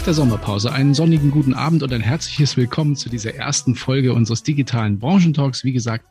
[0.00, 4.14] nach der Sommerpause einen sonnigen guten Abend und ein herzliches Willkommen zu dieser ersten Folge
[4.14, 5.62] unseres digitalen Branchentalks.
[5.62, 6.06] Wie gesagt,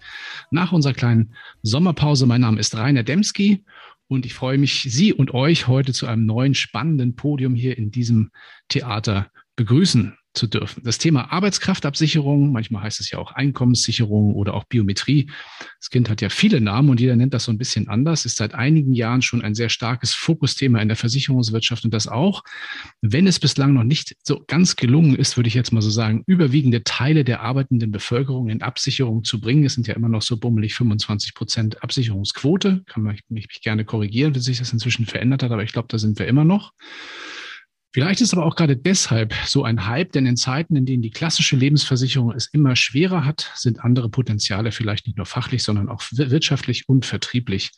[0.51, 1.33] nach unserer kleinen
[1.63, 2.27] Sommerpause.
[2.27, 3.65] Mein Name ist Rainer Demski
[4.07, 7.89] und ich freue mich, Sie und euch heute zu einem neuen spannenden Podium hier in
[7.89, 8.29] diesem
[8.67, 10.81] Theater begrüßen zu dürfen.
[10.83, 15.29] Das Thema Arbeitskraftabsicherung, manchmal heißt es ja auch Einkommenssicherung oder auch Biometrie.
[15.79, 18.37] Das Kind hat ja viele Namen und jeder nennt das so ein bisschen anders, ist
[18.37, 22.43] seit einigen Jahren schon ein sehr starkes Fokusthema in der Versicherungswirtschaft und das auch,
[23.01, 26.23] wenn es bislang noch nicht so ganz gelungen ist, würde ich jetzt mal so sagen,
[26.25, 29.65] überwiegende Teile der arbeitenden Bevölkerung in Absicherung zu bringen.
[29.65, 32.83] Es sind ja immer noch so bummelig 25 Prozent Absicherungsquote.
[32.85, 35.97] Kann man mich gerne korrigieren, wie sich das inzwischen verändert hat, aber ich glaube, da
[35.97, 36.73] sind wir immer noch.
[37.91, 41.09] Vielleicht ist aber auch gerade deshalb so ein Hype, denn in Zeiten, in denen die
[41.09, 46.03] klassische Lebensversicherung es immer schwerer hat, sind andere Potenziale vielleicht nicht nur fachlich, sondern auch
[46.11, 47.71] wirtschaftlich und vertrieblich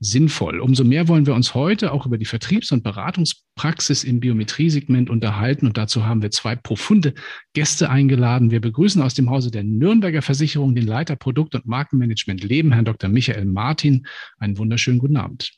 [0.00, 0.58] sinnvoll.
[0.58, 5.68] Umso mehr wollen wir uns heute auch über die Vertriebs- und Beratungspraxis im Biometriesegment unterhalten
[5.68, 7.14] und dazu haben wir zwei profunde
[7.52, 8.50] Gäste eingeladen.
[8.50, 12.84] Wir begrüßen aus dem Hause der Nürnberger Versicherung den Leiter Produkt- und Markenmanagement Leben, Herrn
[12.84, 13.08] Dr.
[13.08, 14.08] Michael Martin.
[14.38, 15.52] Einen wunderschönen guten Abend.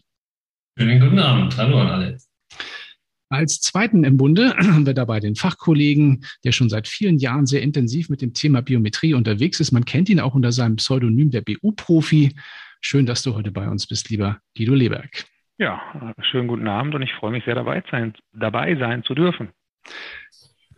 [0.79, 1.57] Schönen guten Abend.
[1.57, 2.19] Hallo an alle.
[3.35, 7.63] Als zweiten im Bunde haben wir dabei den Fachkollegen, der schon seit vielen Jahren sehr
[7.63, 9.73] intensiv mit dem Thema Biometrie unterwegs ist.
[9.73, 12.37] Man kennt ihn auch unter seinem Pseudonym der BU-Profi.
[12.81, 15.25] Schön, dass du heute bei uns bist, lieber Guido Leberg.
[15.59, 19.49] Ja, schönen guten Abend und ich freue mich sehr dabei sein, dabei sein zu dürfen.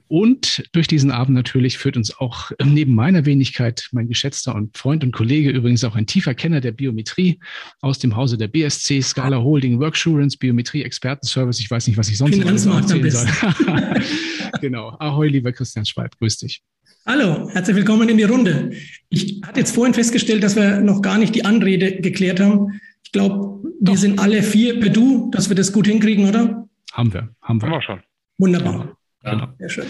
[0.09, 5.03] Und durch diesen Abend natürlich führt uns auch neben meiner Wenigkeit mein geschätzter und Freund
[5.03, 7.41] und Kollege, übrigens auch ein tiefer Kenner der Biometrie
[7.81, 11.59] aus dem Hause der BSC, Scala Holding, Worksurance, Biometrie, Expertenservice.
[11.59, 13.27] Ich weiß nicht, was ich sonst alles erzählen soll.
[14.61, 14.97] genau.
[15.01, 16.17] Ahoi, lieber Christian Schwalb.
[16.19, 16.63] Grüß dich.
[17.05, 18.73] Hallo, herzlich willkommen in die Runde.
[19.09, 22.81] Ich hatte jetzt vorhin festgestellt, dass wir noch gar nicht die Anrede geklärt haben.
[23.05, 23.97] Ich glaube, wir Doch.
[23.97, 26.69] sind alle vier per Du, dass wir das gut hinkriegen, oder?
[26.93, 27.69] Haben wir, haben wir.
[27.69, 28.01] Haben wir schon.
[28.39, 28.96] Wunderbar.
[29.31, 29.47] Genau.
[29.47, 29.57] Genau.
[29.59, 29.87] Sehr schön.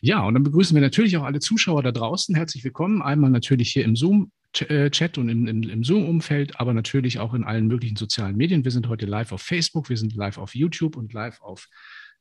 [0.00, 2.34] Ja, und dann begrüßen wir natürlich auch alle Zuschauer da draußen.
[2.34, 3.02] Herzlich willkommen.
[3.02, 4.32] Einmal natürlich hier im Zoom.
[4.52, 8.64] Chat und im, im, im Zoom-Umfeld, aber natürlich auch in allen möglichen sozialen Medien.
[8.64, 11.68] Wir sind heute live auf Facebook, wir sind live auf YouTube und live auf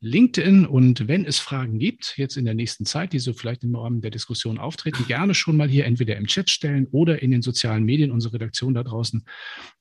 [0.02, 0.66] LinkedIn.
[0.66, 4.02] Und wenn es Fragen gibt, jetzt in der nächsten Zeit, die so vielleicht im Rahmen
[4.02, 7.84] der Diskussion auftreten, gerne schon mal hier entweder im Chat stellen oder in den sozialen
[7.84, 8.12] Medien.
[8.12, 9.26] Unsere Redaktion da draußen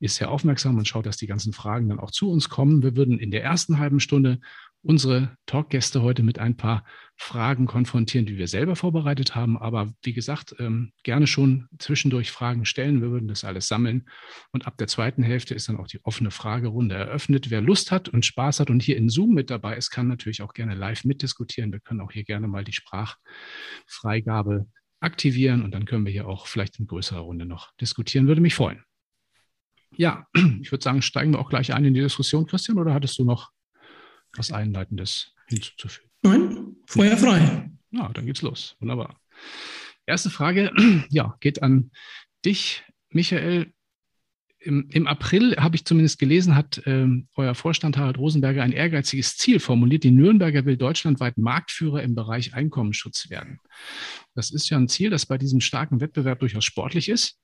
[0.01, 2.83] ist sehr aufmerksam und schaut, dass die ganzen Fragen dann auch zu uns kommen.
[2.83, 4.41] Wir würden in der ersten halben Stunde
[4.83, 6.85] unsere Talkgäste heute mit ein paar
[7.17, 9.59] Fragen konfrontieren, die wir selber vorbereitet haben.
[9.59, 13.03] Aber wie gesagt, ähm, gerne schon zwischendurch Fragen stellen.
[13.03, 14.09] Wir würden das alles sammeln.
[14.53, 17.51] Und ab der zweiten Hälfte ist dann auch die offene Fragerunde eröffnet.
[17.51, 20.43] Wer Lust hat und Spaß hat und hier in Zoom mit dabei ist, kann natürlich
[20.43, 21.73] auch gerne live mitdiskutieren.
[21.73, 24.67] Wir können auch hier gerne mal die Sprachfreigabe
[25.01, 28.27] aktivieren und dann können wir hier auch vielleicht in größerer Runde noch diskutieren.
[28.27, 28.83] Würde mich freuen.
[29.97, 30.27] Ja,
[30.61, 33.25] ich würde sagen, steigen wir auch gleich ein in die Diskussion, Christian, oder hattest du
[33.25, 33.51] noch
[34.37, 36.11] was Einleitendes hinzuzufügen?
[36.23, 37.71] Nein, Feuer frei.
[37.91, 38.77] Ja, dann geht's los.
[38.81, 39.21] Wunderbar.
[40.07, 40.73] Erste Frage,
[41.11, 41.91] ja, geht an
[42.45, 43.73] dich, Michael.
[44.61, 49.37] Im, im April habe ich zumindest gelesen, hat ähm, euer Vorstand Harald Rosenberger ein ehrgeiziges
[49.37, 50.03] Ziel formuliert.
[50.03, 53.61] Die Nürnberger will deutschlandweit Marktführer im Bereich Einkommensschutz werden.
[54.35, 57.39] Das ist ja ein Ziel, das bei diesem starken Wettbewerb durchaus sportlich ist.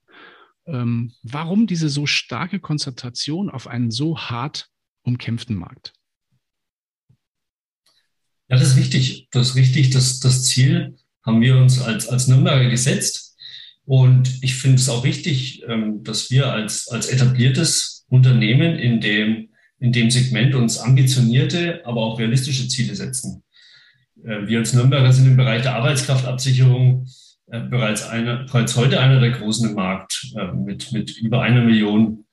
[0.67, 4.69] Ähm, warum diese so starke Konzentration auf einen so hart
[5.03, 5.93] umkämpften Markt?
[8.55, 9.27] Ja, das ist richtig.
[9.33, 9.91] Das ist richtig.
[9.91, 10.95] Das, das Ziel
[11.27, 13.37] haben wir uns als, als Nürnberger gesetzt.
[13.85, 19.49] Und ich finde es auch wichtig, ähm, dass wir als, als etabliertes Unternehmen in dem,
[19.81, 23.43] in dem Segment uns ambitionierte, aber auch realistische Ziele setzen.
[24.25, 27.09] Äh, wir als Nürnberger sind im Bereich der Arbeitskraftabsicherung
[27.51, 31.65] äh, bereits, eine, bereits heute einer der Großen im Markt äh, mit, mit über einer
[31.65, 32.25] Million,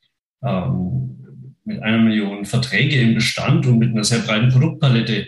[0.44, 5.28] ähm, mit einer Million Verträge im Bestand und mit einer sehr breiten Produktpalette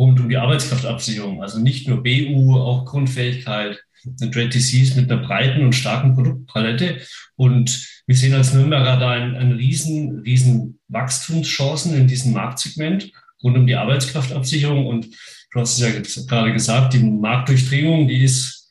[0.00, 1.42] rund um die Arbeitskraftabsicherung.
[1.42, 3.78] Also nicht nur BU, auch Grundfähigkeit,
[4.18, 7.02] eine Trade Disease mit einer breiten und starken Produktpalette.
[7.36, 13.12] Und wir sehen als Nürnberger da einen, einen riesen, riesen Wachstumschancen in diesem Marktsegment
[13.42, 14.86] rund um die Arbeitskraftabsicherung.
[14.86, 15.08] Und
[15.52, 18.70] du hast es ja gerade gesagt, die Marktdurchdringung, die ist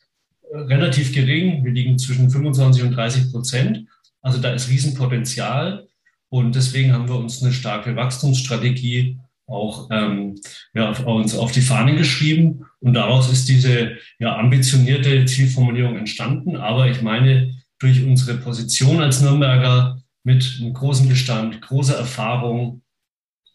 [0.51, 1.63] relativ gering.
[1.63, 3.87] Wir liegen zwischen 25 und 30 Prozent.
[4.23, 5.87] Also da ist Riesenpotenzial.
[6.29, 10.39] Und deswegen haben wir uns eine starke Wachstumsstrategie auch ähm,
[10.73, 12.65] ja, uns auf die Fahne geschrieben.
[12.79, 16.55] Und daraus ist diese ja, ambitionierte Zielformulierung entstanden.
[16.55, 22.81] Aber ich meine, durch unsere Position als Nürnberger mit einem großen Bestand, großer Erfahrung,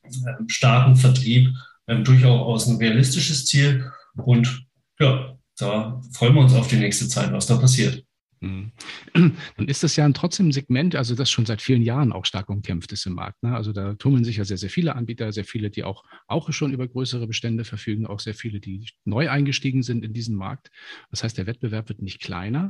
[0.03, 0.11] äh,
[0.49, 1.51] starken Vertrieb,
[1.87, 3.91] äh, durchaus ein realistisches Ziel.
[4.17, 4.67] Und
[4.99, 8.05] ja, da freuen wir uns auf die nächste Zeit, was da passiert.
[8.45, 8.73] Mhm.
[9.57, 12.51] Dann ist das ja trotzdem ein Segment, also das schon seit vielen Jahren auch stark
[12.51, 13.43] umkämpft ist im Markt.
[13.43, 13.55] Ne?
[13.55, 16.73] Also da tummeln sich ja sehr, sehr viele Anbieter, sehr viele, die auch, auch schon
[16.73, 20.71] über größere Bestände verfügen, auch sehr viele, die neu eingestiegen sind in diesen Markt.
[21.11, 22.69] Das heißt, der Wettbewerb wird nicht kleiner.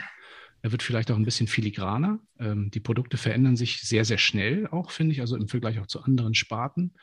[0.62, 2.20] Er wird vielleicht auch ein bisschen filigraner.
[2.38, 5.86] Ähm, die Produkte verändern sich sehr, sehr schnell auch, finde ich, also im Vergleich auch
[5.86, 6.94] zu anderen Sparten.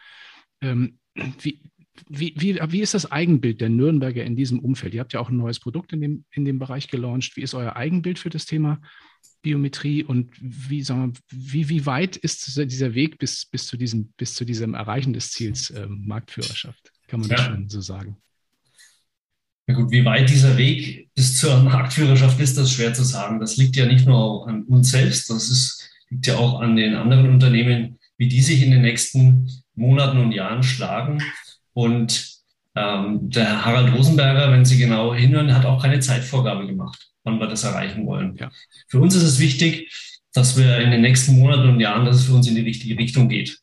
[0.62, 1.00] Ähm,
[1.40, 1.62] wie,
[2.08, 4.94] wie, wie, wie ist das Eigenbild der Nürnberger in diesem Umfeld?
[4.94, 7.36] Ihr habt ja auch ein neues Produkt in dem, in dem Bereich gelauncht.
[7.36, 8.82] Wie ist euer Eigenbild für das Thema
[9.42, 14.14] Biometrie und wie, sagen wir, wie, wie weit ist dieser Weg bis, bis, zu, diesem,
[14.18, 16.92] bis zu diesem Erreichen des Ziels äh, Marktführerschaft?
[17.08, 17.36] Kann man ja.
[17.36, 18.18] das schon so sagen?
[19.68, 23.40] Ja gut, wie weit dieser Weg bis zur Marktführerschaft ist, das ist schwer zu sagen.
[23.40, 26.96] Das liegt ja nicht nur an uns selbst, das ist, liegt ja auch an den
[26.96, 31.22] anderen Unternehmen, wie die sich in den nächsten Monaten und Jahren schlagen.
[31.74, 32.42] Und
[32.76, 37.48] ähm, der Harald Rosenberger, wenn Sie genau hinhören, hat auch keine Zeitvorgabe gemacht, wann wir
[37.48, 38.36] das erreichen wollen.
[38.38, 38.50] Ja.
[38.88, 39.92] Für uns ist es wichtig,
[40.34, 42.98] dass wir in den nächsten Monaten und Jahren, dass es für uns in die richtige
[42.98, 43.60] Richtung geht.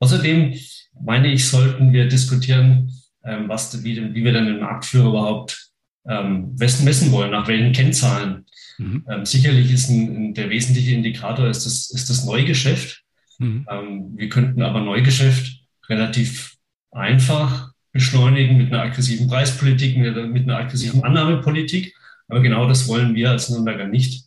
[0.00, 0.54] Außerdem
[1.00, 2.92] meine ich, sollten wir diskutieren,
[3.24, 5.70] ähm, was, wie, wie wir dann den Marktführer überhaupt
[6.06, 8.44] ähm, messen wollen, nach welchen Kennzahlen.
[8.78, 9.04] Mhm.
[9.08, 13.02] Ähm, sicherlich ist ein, der wesentliche Indikator ist das, ist das Neugeschäft.
[13.38, 13.66] Mhm.
[13.70, 16.51] Ähm, wir könnten aber Neugeschäft relativ
[16.92, 21.94] einfach beschleunigen mit einer aggressiven Preispolitik, mit, einer aggressiven Annahmepolitik.
[22.28, 24.24] Aber genau das wollen wir als Nürnberger nicht.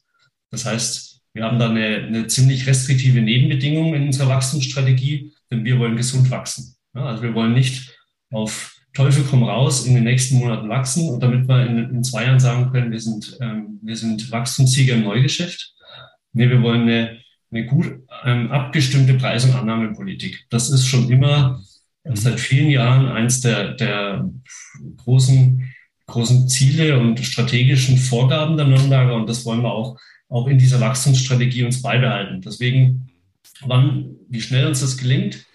[0.51, 5.79] Das heißt, wir haben da eine, eine ziemlich restriktive Nebenbedingung in unserer Wachstumsstrategie, denn wir
[5.79, 6.75] wollen gesund wachsen.
[6.94, 7.97] Ja, also wir wollen nicht
[8.31, 12.23] auf Teufel komm raus in den nächsten Monaten wachsen und damit wir in, in zwei
[12.23, 15.73] Jahren sagen können, wir sind, ähm, wir sind Wachstumssieger im Neugeschäft.
[16.31, 17.19] Nee, wir wollen eine,
[17.51, 20.45] eine gut ähm, abgestimmte Preis- und Annahmepolitik.
[20.50, 21.62] Das ist schon immer
[22.13, 24.30] seit vielen Jahren eins der, der
[24.98, 25.74] großen,
[26.07, 29.98] großen Ziele und strategischen Vorgaben der Nürnberger und das wollen wir auch,
[30.30, 32.42] auch in dieser Wachstumsstrategie uns beibehalten.
[32.42, 33.10] Deswegen,
[33.62, 35.46] wann, wie schnell uns das gelingt,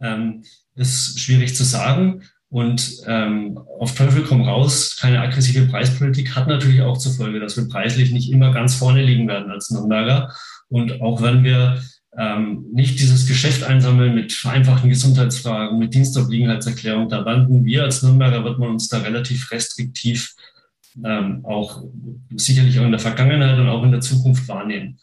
[0.00, 0.42] ähm,
[0.74, 2.22] ist schwierig zu sagen.
[2.48, 7.56] Und ähm, auf Teufel komm raus, keine aggressive Preispolitik hat natürlich auch zur Folge, dass
[7.56, 10.34] wir preislich nicht immer ganz vorne liegen werden als Nürnberger.
[10.68, 11.80] Und auch wenn wir
[12.16, 18.44] ähm, nicht dieses Geschäft einsammeln mit vereinfachten Gesundheitsfragen, mit Dienstobliegenheitserklärung, da landen wir als Nürnberger,
[18.44, 20.34] wird man uns da relativ restriktiv
[21.04, 21.84] ähm, auch
[22.34, 24.98] sicherlich auch in der Vergangenheit und auch in der Zukunft wahrnehmen.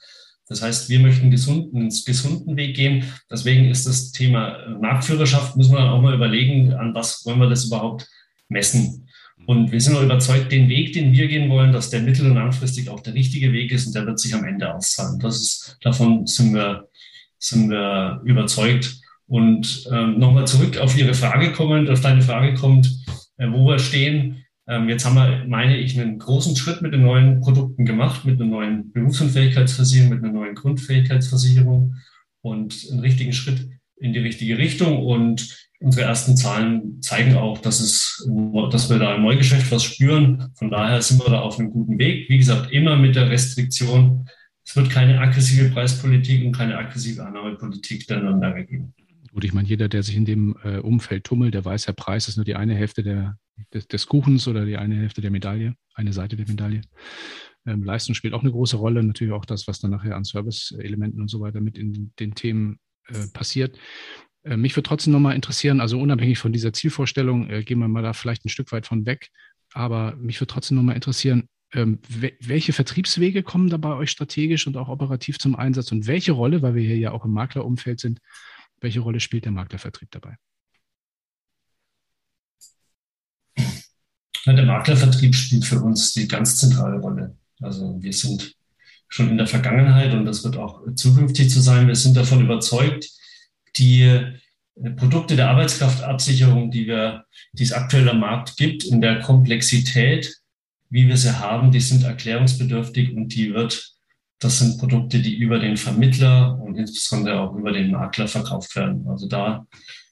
[0.49, 3.03] Das heißt, wir möchten gesunden, einen gesunden Weg gehen.
[3.29, 7.65] Deswegen ist das Thema Marktführerschaft, muss man auch mal überlegen, an was wollen wir das
[7.65, 8.07] überhaupt
[8.47, 9.07] messen.
[9.45, 12.35] Und wir sind auch überzeugt, den Weg, den wir gehen wollen, dass der mittel- und
[12.35, 15.19] langfristig auch der richtige Weg ist und der wird sich am Ende auszahlen.
[15.19, 16.86] Das ist, davon sind wir,
[17.39, 19.01] sind wir überzeugt.
[19.27, 22.87] Und ähm, nochmal zurück auf Ihre Frage kommend, auf deine Frage kommt,
[23.37, 24.45] äh, wo wir stehen.
[24.67, 28.39] Ähm, jetzt haben wir, meine ich, einen großen Schritt mit den neuen Produkten gemacht, mit
[28.39, 31.95] einer neuen Berufsunfähigkeitsversicherung, mit einer neuen Grundfähigkeitsversicherung
[32.41, 33.67] und einen richtigen Schritt
[33.97, 35.05] in die richtige Richtung.
[35.05, 38.27] Und unsere ersten Zahlen zeigen auch, dass, es,
[38.71, 40.51] dass wir da im Neugeschäft was spüren.
[40.55, 42.29] Von daher sind wir da auf einem guten Weg.
[42.29, 44.27] Wie gesagt, immer mit der Restriktion,
[44.67, 48.93] es wird keine aggressive Preispolitik und keine aggressive Annahmepolitik der Nürnberger geben.
[49.31, 52.27] Gut, ich meine, jeder, der sich in dem äh, Umfeld tummelt, der weiß, der Preis
[52.27, 53.37] ist nur die eine Hälfte der,
[53.73, 56.81] des, des, Kuchens oder die eine Hälfte der Medaille, eine Seite der Medaille.
[57.65, 61.21] Ähm, Leistung spielt auch eine große Rolle, natürlich auch das, was dann nachher an Service-Elementen
[61.21, 63.77] und so weiter mit in den Themen äh, passiert.
[64.43, 68.03] Äh, mich würde trotzdem nochmal interessieren, also unabhängig von dieser Zielvorstellung, äh, gehen wir mal
[68.03, 69.29] da vielleicht ein Stück weit von weg,
[69.71, 74.77] aber mich würde trotzdem nochmal interessieren, ähm, welche Vertriebswege kommen da bei euch strategisch und
[74.77, 78.19] auch operativ zum Einsatz und welche Rolle, weil wir hier ja auch im Maklerumfeld sind,
[78.79, 80.37] welche Rolle spielt der Maklervertrieb dabei?
[84.45, 87.35] der Maklervertrieb spielt für uns die ganz zentrale Rolle.
[87.59, 88.55] Also wir sind
[89.09, 91.87] schon in der Vergangenheit und das wird auch zukünftig zu sein.
[91.87, 93.09] Wir sind davon überzeugt,
[93.77, 99.19] die äh, Produkte der Arbeitskraftabsicherung, die, wir, die es aktuell am Markt gibt, in der
[99.19, 100.37] Komplexität,
[100.89, 103.93] wie wir sie haben, die sind erklärungsbedürftig und die wird,
[104.39, 109.07] das sind Produkte, die über den Vermittler und insbesondere auch über den Makler verkauft werden.
[109.07, 109.65] Also da,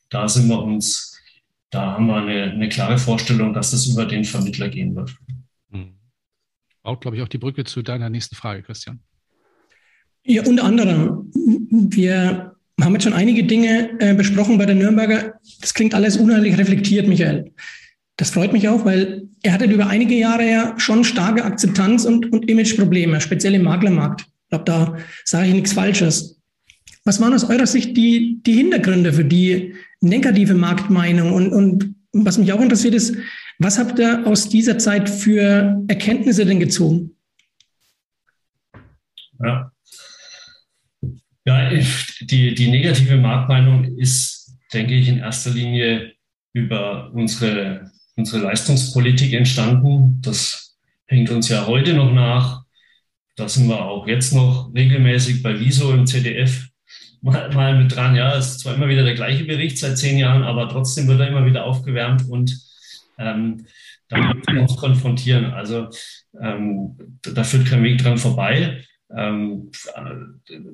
[0.10, 1.16] da sind wir uns
[1.76, 5.14] da haben wir eine, eine klare Vorstellung, dass das über den Vermittler gehen wird.
[5.70, 5.96] Mhm.
[6.84, 9.02] Baut, glaube ich, auch die Brücke zu deiner nächsten Frage, Christian.
[10.24, 11.30] Ja, unter anderem.
[11.34, 15.34] Wir haben jetzt schon einige Dinge äh, besprochen bei der Nürnberger.
[15.60, 17.52] Das klingt alles unheimlich reflektiert, Michael.
[18.18, 22.32] Das freut mich auch, weil er hatte über einige Jahre ja schon starke Akzeptanz und,
[22.32, 24.22] und Imageprobleme, speziell im Maklermarkt.
[24.22, 26.40] Ich glaube, da sage ich nichts Falsches.
[27.04, 29.74] Was waren aus eurer Sicht die, die Hintergründe für die
[30.06, 31.34] negative Marktmeinung.
[31.34, 33.18] Und, und was mich auch interessiert ist,
[33.60, 37.12] was habt ihr aus dieser Zeit für Erkenntnisse denn gezogen?
[39.44, 39.72] Ja.
[41.48, 41.70] Ja,
[42.22, 46.14] die, die negative Marktmeinung ist, denke ich, in erster Linie
[46.54, 50.20] über unsere, unsere Leistungspolitik entstanden.
[50.22, 52.64] Das hängt uns ja heute noch nach.
[53.36, 56.70] Da sind wir auch jetzt noch regelmäßig bei Wieso im ZDF
[57.22, 58.16] mal, mal mit dran.
[58.16, 61.20] Ja, es ist zwar immer wieder der gleiche Bericht seit zehn Jahren, aber trotzdem wird
[61.20, 62.58] er immer wieder aufgewärmt und
[63.18, 63.66] ähm,
[64.08, 65.46] damit uns konfrontieren.
[65.46, 65.90] Also
[66.40, 68.84] ähm, da führt kein Weg dran vorbei.
[69.16, 69.72] Ähm,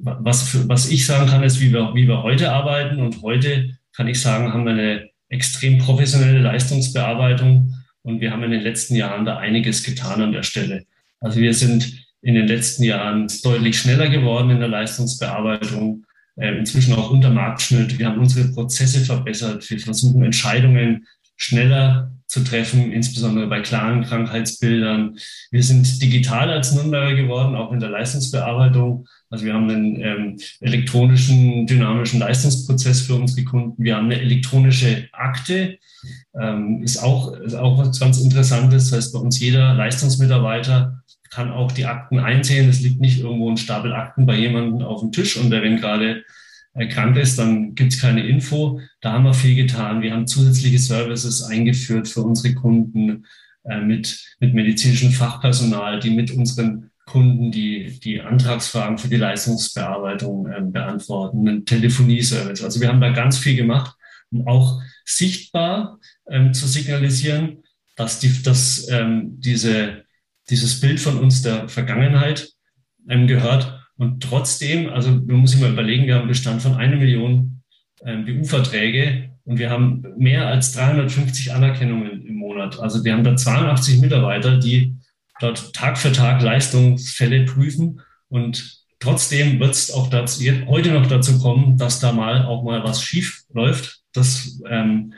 [0.02, 3.02] was, was ich sagen kann, ist, wie wir, wie wir heute arbeiten.
[3.02, 7.74] Und heute kann ich sagen, haben wir eine extrem professionelle Leistungsbearbeitung
[8.04, 10.84] und wir haben in den letzten Jahren da einiges getan an der Stelle.
[11.20, 16.94] Also wir sind in den letzten Jahren deutlich schneller geworden in der Leistungsbearbeitung, äh, inzwischen
[16.94, 17.98] auch unter Marktschnitt.
[17.98, 19.68] Wir haben unsere Prozesse verbessert.
[19.70, 21.08] Wir versuchen Entscheidungen
[21.38, 25.18] schneller zu treffen, insbesondere bei klaren Krankheitsbildern.
[25.52, 29.06] Wir sind digital als Nürnberger geworden, auch in der Leistungsbearbeitung.
[29.30, 33.84] Also wir haben einen ähm, elektronischen, dynamischen Leistungsprozess für unsere Kunden.
[33.84, 35.78] Wir haben eine elektronische Akte,
[36.40, 38.90] ähm, ist, auch, ist auch was ganz Interessantes.
[38.90, 42.70] Das heißt, bei uns jeder Leistungsmitarbeiter kann auch die Akten einsehen.
[42.70, 45.82] Es liegt nicht irgendwo ein Stapel Akten bei jemandem auf dem Tisch und der, wenn
[45.82, 46.24] gerade
[46.74, 48.80] erkrankt ist, dann gibt es keine Info.
[49.02, 50.02] Da haben wir viel getan.
[50.02, 53.26] Wir haben zusätzliche Services eingeführt für unsere Kunden
[53.64, 60.48] äh, mit, mit medizinischem Fachpersonal, die mit unseren Kunden die, die Antragsfragen für die Leistungsbearbeitung
[60.48, 62.64] äh, beantworten, einen Telefonieservice.
[62.64, 63.96] Also wir haben da ganz viel gemacht,
[64.32, 66.00] um auch sichtbar
[66.30, 67.64] ähm, zu signalisieren,
[67.98, 70.06] dass, die, dass ähm, diese,
[70.50, 72.50] dieses Bild von uns der Vergangenheit
[73.10, 76.74] ähm, gehört und trotzdem, also man muss sich mal überlegen, wir haben einen Bestand von
[76.74, 77.62] einer Million
[78.04, 82.80] ähm, BU-Verträge und wir haben mehr als 350 Anerkennungen im Monat.
[82.80, 84.96] Also wir haben da 82 Mitarbeiter, die
[85.40, 91.38] dort Tag für Tag Leistungsfälle prüfen und trotzdem wird es auch dazu, heute noch dazu
[91.38, 94.00] kommen, dass da mal auch mal was schief läuft.
[94.14, 95.14] Das, ähm,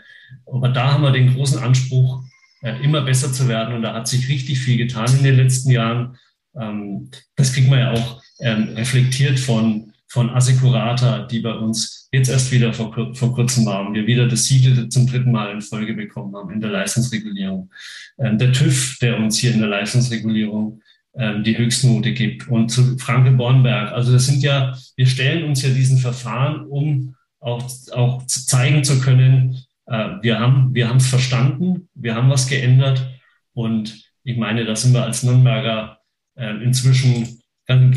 [0.45, 2.21] aber da haben wir den großen Anspruch,
[2.61, 5.71] äh, immer besser zu werden und da hat sich richtig viel getan in den letzten
[5.71, 6.17] Jahren.
[6.53, 12.29] Ähm, das kriegt man ja auch ähm, reflektiert von, von Assecurata, die bei uns jetzt
[12.29, 13.93] erst wieder vor, vor kurzem waren.
[13.93, 17.71] Wir wieder das Siegel zum dritten Mal in Folge bekommen haben in der Leistungsregulierung.
[18.19, 20.81] Ähm, der TÜV, der uns hier in der Leistungsregulierung
[21.15, 22.47] ähm, die Höchstnote gibt.
[22.47, 23.91] Und zu Franke Bornberg.
[23.91, 28.99] Also das sind ja, wir stellen uns ja diesen Verfahren, um auch, auch zeigen zu
[29.01, 33.05] können, äh, wir haben wir es verstanden, wir haben was geändert.
[33.53, 35.99] Und ich meine, da sind wir als Nürnberger
[36.35, 37.42] äh, inzwischen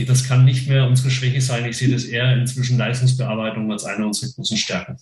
[0.06, 1.64] das kann nicht mehr unsere Schwäche sein.
[1.64, 4.96] Ich sehe das eher inzwischen Leistungsbearbeitung als eine unserer großen Stärken.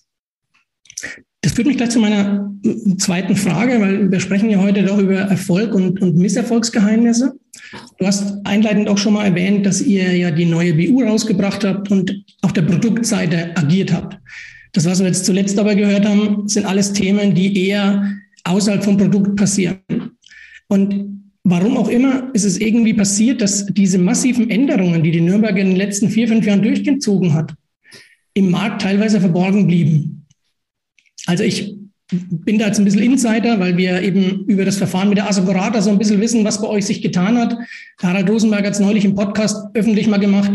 [1.42, 2.50] Das führt mich gleich zu meiner
[2.98, 7.34] zweiten Frage, weil wir sprechen ja heute doch über Erfolg und, und Misserfolgsgeheimnisse.
[7.98, 11.90] Du hast einleitend auch schon mal erwähnt, dass ihr ja die neue BU rausgebracht habt
[11.90, 14.18] und auf der Produktseite agiert habt.
[14.72, 18.10] Das, was wir jetzt zuletzt aber gehört haben, sind alles Themen, die eher
[18.44, 19.80] außerhalb vom Produkt passieren.
[20.68, 25.56] Und Warum auch immer ist es irgendwie passiert, dass diese massiven Änderungen, die die Nürnberg
[25.58, 27.54] in den letzten vier, fünf Jahren durchgezogen hat,
[28.32, 30.26] im Markt teilweise verborgen blieben.
[31.26, 31.76] Also ich
[32.10, 35.82] bin da jetzt ein bisschen Insider, weil wir eben über das Verfahren mit der Assegurata
[35.82, 37.56] so ein bisschen wissen, was bei euch sich getan hat.
[38.02, 40.52] Harald Rosenberg hat es neulich im Podcast öffentlich mal gemacht,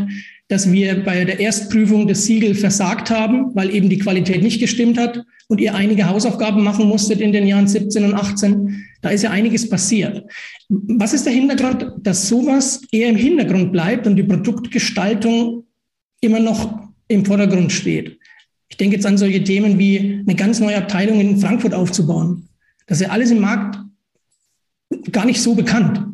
[0.47, 4.97] dass wir bei der Erstprüfung des Siegel versagt haben, weil eben die Qualität nicht gestimmt
[4.97, 8.88] hat und ihr einige Hausaufgaben machen musstet in den Jahren 17 und 18.
[9.01, 10.29] Da ist ja einiges passiert.
[10.67, 15.65] Was ist der Hintergrund, dass sowas eher im Hintergrund bleibt und die Produktgestaltung
[16.21, 18.19] immer noch im Vordergrund steht?
[18.67, 22.47] Ich denke jetzt an solche Themen wie eine ganz neue Abteilung in Frankfurt aufzubauen.
[22.87, 23.79] Das ist ja alles im Markt
[25.11, 26.08] gar nicht so bekannt.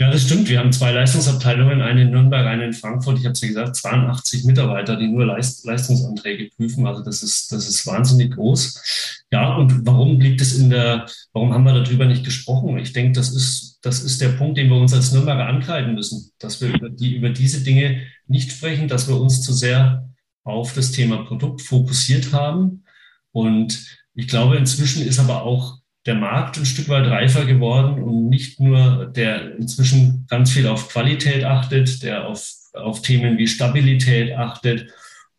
[0.00, 0.12] Ja.
[0.12, 0.48] Das stimmt.
[0.48, 3.18] Wir haben zwei Leistungsabteilungen, eine in Nürnberg, eine in Frankfurt.
[3.18, 6.86] Ich habe es ja gesagt, 82 Mitarbeiter, die nur Leist Leistungsanträge prüfen.
[6.86, 9.24] Also das ist, das ist wahnsinnig groß.
[9.32, 12.78] Ja, und warum blieb es in der, warum haben wir darüber nicht gesprochen?
[12.78, 16.30] Ich denke, das ist, das ist der Punkt, den wir uns als Nürnberger ankreiden müssen,
[16.38, 20.08] dass wir über, die, über diese Dinge nicht sprechen, dass wir uns zu sehr
[20.44, 22.84] auf das Thema Produkt fokussiert haben.
[23.32, 25.77] Und ich glaube, inzwischen ist aber auch
[26.08, 30.88] der Markt ein Stück weit reifer geworden und nicht nur der inzwischen ganz viel auf
[30.88, 34.90] Qualität achtet, der auf, auf Themen wie Stabilität achtet.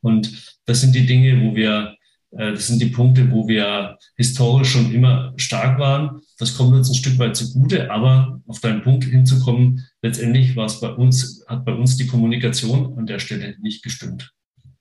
[0.02, 1.96] Und das sind die Dinge, wo wir,
[2.32, 6.22] äh, das sind die Punkte, wo wir historisch schon immer stark waren.
[6.38, 10.80] Das kommt uns ein Stück weit zugute, aber auf deinen Punkt hinzukommen, letztendlich war es
[10.80, 14.32] bei uns, hat bei uns die Kommunikation an der Stelle nicht gestimmt.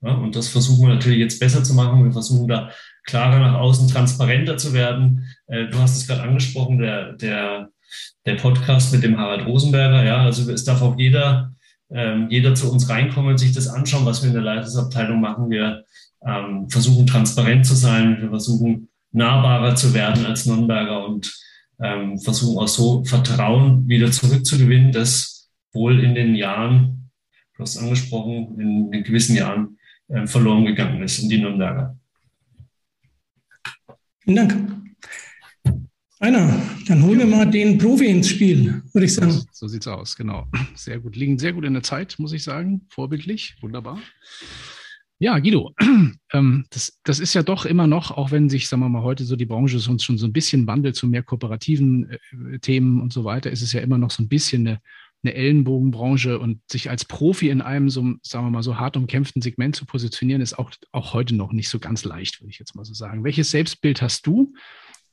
[0.01, 2.05] Ja, und das versuchen wir natürlich jetzt besser zu machen.
[2.05, 2.71] Wir versuchen da
[3.05, 5.25] klarer nach außen, transparenter zu werden.
[5.47, 7.69] Äh, du hast es gerade angesprochen, der, der,
[8.25, 10.03] der Podcast mit dem Harald Rosenberger.
[10.03, 11.53] Ja, also es darf auch jeder,
[11.91, 15.49] ähm, jeder zu uns reinkommen und sich das anschauen, was wir in der Leitungsabteilung machen.
[15.49, 15.83] Wir
[16.25, 21.33] ähm, versuchen transparent zu sein, wir versuchen nahbarer zu werden als Nürnberger und
[21.81, 27.09] ähm, versuchen auch so Vertrauen wieder zurückzugewinnen, das wohl in den Jahren,
[27.55, 29.77] du hast angesprochen, in, in gewissen Jahren
[30.25, 31.98] verloren gegangen ist in die Nürnberger.
[34.19, 34.79] Vielen Dank.
[36.21, 39.31] Einer, dann holen wir mal den Profi ins Spiel, würde ich sagen.
[39.31, 40.47] So, so sieht's aus, genau.
[40.75, 41.15] Sehr gut.
[41.15, 42.85] Liegen sehr gut in der Zeit, muss ich sagen.
[42.89, 44.01] Vorbildlich, wunderbar.
[45.17, 45.73] Ja, Guido,
[46.33, 49.23] ähm, das, das ist ja doch immer noch, auch wenn sich, sagen wir mal, heute
[49.23, 53.13] so die Branche uns schon so ein bisschen wandelt zu mehr kooperativen äh, Themen und
[53.13, 54.81] so weiter, ist es ja immer noch so ein bisschen eine,
[55.23, 59.41] eine Ellenbogenbranche und sich als Profi in einem so, sagen wir mal, so hart umkämpften
[59.41, 62.75] Segment zu positionieren, ist auch, auch heute noch nicht so ganz leicht, würde ich jetzt
[62.75, 63.23] mal so sagen.
[63.23, 64.53] Welches Selbstbild hast du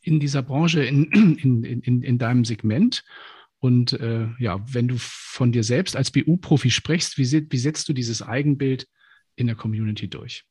[0.02, 1.04] in dieser Branche, in,
[1.42, 3.04] in, in, in deinem Segment?
[3.58, 7.92] Und äh, ja, wenn du von dir selbst als BU-Profi sprichst, wie, wie setzt du
[7.92, 8.86] dieses Eigenbild
[9.34, 10.44] in der Community durch?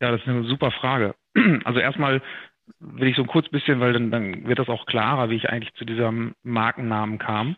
[0.00, 1.14] Ja, das ist eine super Frage.
[1.64, 2.22] Also erstmal
[2.78, 5.48] will ich so ein kurz bisschen, weil dann, dann wird das auch klarer, wie ich
[5.48, 7.56] eigentlich zu diesem Markennamen kam.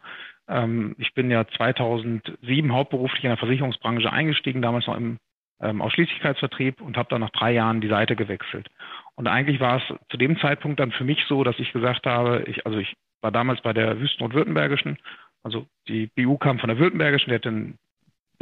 [0.49, 5.19] Ähm, ich bin ja 2007 hauptberuflich in der Versicherungsbranche eingestiegen, damals noch im
[5.61, 8.69] ähm, Ausschließlichkeitsvertrieb und habe dann nach drei Jahren die Seite gewechselt.
[9.15, 12.45] Und eigentlich war es zu dem Zeitpunkt dann für mich so, dass ich gesagt habe,
[12.47, 14.99] ich, also ich war damals bei der Wüsten- und Württembergischen,
[15.45, 17.79] also die BU kam von der Württembergischen, die hat den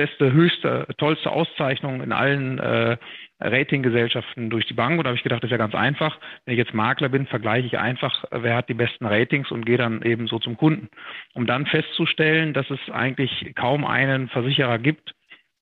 [0.00, 2.96] beste, höchste, tollste Auszeichnung in allen äh,
[3.38, 4.96] Ratinggesellschaften durch die Bank.
[4.96, 6.18] Und da habe ich gedacht, das ist ja ganz einfach.
[6.44, 9.76] Wenn ich jetzt Makler bin, vergleiche ich einfach, wer hat die besten Ratings und gehe
[9.76, 10.88] dann eben so zum Kunden.
[11.34, 15.14] Um dann festzustellen, dass es eigentlich kaum einen Versicherer gibt,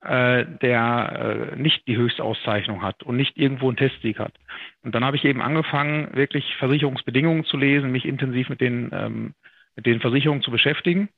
[0.02, 4.34] äh, der äh, nicht die höchste Auszeichnung hat und nicht irgendwo einen Testsieg hat.
[4.84, 9.34] Und dann habe ich eben angefangen, wirklich Versicherungsbedingungen zu lesen, mich intensiv mit den, ähm,
[9.74, 11.08] mit den Versicherungen zu beschäftigen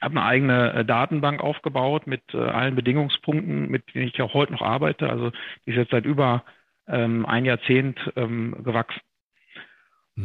[0.00, 4.52] habe eine eigene äh, Datenbank aufgebaut mit äh, allen Bedingungspunkten, mit denen ich auch heute
[4.52, 5.08] noch arbeite.
[5.08, 5.30] Also
[5.66, 6.44] die ist jetzt seit über
[6.86, 9.00] ähm, ein Jahrzehnt ähm, gewachsen.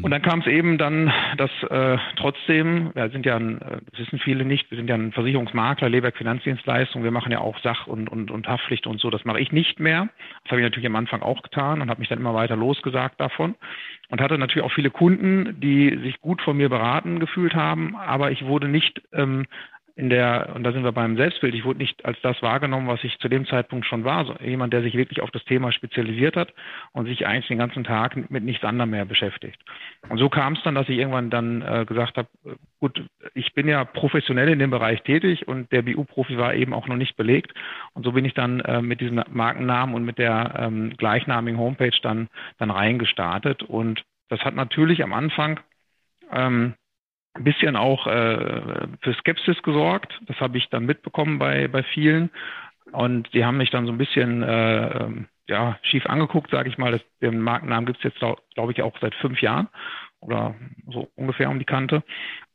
[0.01, 3.99] Und dann kam es eben dann, dass äh, trotzdem, wir sind ja, ein, äh, das
[3.99, 7.88] wissen viele nicht, wir sind ja ein Versicherungsmakler, Leberg Finanzdienstleistung, wir machen ja auch Sach-
[7.88, 10.10] und, und, und Haftpflicht und so, das mache ich nicht mehr.
[10.43, 13.21] Das habe ich natürlich am Anfang auch getan und habe mich dann immer weiter losgesagt
[13.21, 13.56] davon
[14.10, 18.32] und hatte natürlich auch viele Kunden, die sich gut von mir beraten gefühlt haben, aber
[18.32, 19.45] ich wurde nicht ähm,
[19.95, 23.03] in der, und da sind wir beim Selbstbild, ich wurde nicht als das wahrgenommen, was
[23.03, 24.25] ich zu dem Zeitpunkt schon war.
[24.25, 26.51] So, jemand, der sich wirklich auf das Thema spezialisiert hat
[26.93, 29.62] und sich eigentlich den ganzen Tag mit nichts anderem mehr beschäftigt.
[30.10, 33.53] Und so kam es dann, dass ich irgendwann dann äh, gesagt habe, äh, gut, ich
[33.53, 37.15] bin ja professionell in dem Bereich tätig und der BU-Profi war eben auch noch nicht
[37.15, 37.53] belegt.
[37.93, 41.97] Und so bin ich dann äh, mit diesem Markennamen und mit der ähm, gleichnamigen Homepage
[42.01, 43.62] dann, dann reingestartet.
[43.62, 45.60] Und das hat natürlich am Anfang
[46.32, 46.73] ähm,
[47.36, 50.13] ein bisschen auch äh, für Skepsis gesorgt.
[50.28, 52.30] Das habe ich dann mitbekommen bei, bei vielen.
[52.91, 56.78] Und die haben mich dann so ein bisschen äh, ähm, ja, schief angeguckt, sage ich
[56.78, 56.91] mal.
[56.91, 59.67] Das, den Markennamen gibt es jetzt, glaube glaub ich, auch seit fünf Jahren
[60.19, 60.56] oder
[60.88, 62.04] so ungefähr um die Kante.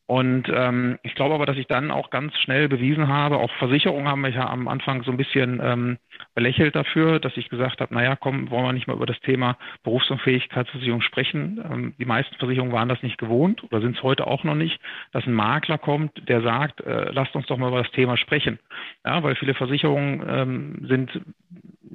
[0.08, 4.08] Und ähm, ich glaube aber, dass ich dann auch ganz schnell bewiesen habe, auch Versicherungen
[4.08, 5.98] haben mich ja am Anfang so ein bisschen ähm,
[6.34, 9.58] belächelt dafür, dass ich gesagt habe, naja, komm, wollen wir nicht mal über das Thema
[9.82, 11.62] Berufsunfähigkeitsversicherung sprechen.
[11.62, 14.80] Ähm, die meisten Versicherungen waren das nicht gewohnt oder sind es heute auch noch nicht,
[15.12, 18.58] dass ein Makler kommt, der sagt, äh, lasst uns doch mal über das Thema sprechen.
[19.04, 21.20] Ja, weil viele Versicherungen ähm, sind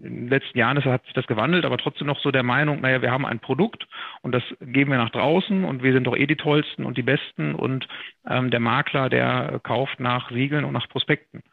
[0.03, 2.81] in den letzten Jahren ist, hat sich das gewandelt, aber trotzdem noch so der Meinung,
[2.81, 3.87] naja, wir haben ein Produkt
[4.21, 7.03] und das geben wir nach draußen und wir sind doch eh die tollsten und die
[7.03, 7.87] besten und
[8.27, 11.43] ähm, der Makler, der kauft nach Siegeln und nach Prospekten.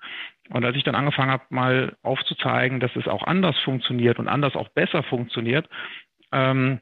[0.51, 4.57] Und als ich dann angefangen habe, mal aufzuzeigen, dass es auch anders funktioniert und anders
[4.57, 5.69] auch besser funktioniert,
[6.33, 6.81] ähm,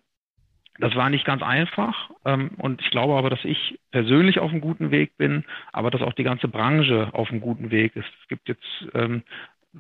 [0.79, 2.11] das war nicht ganz einfach.
[2.25, 6.03] Ähm, und ich glaube aber, dass ich persönlich auf einem guten Weg bin, aber dass
[6.03, 8.09] auch die ganze Branche auf einem guten Weg ist.
[8.23, 9.23] Es gibt jetzt ähm,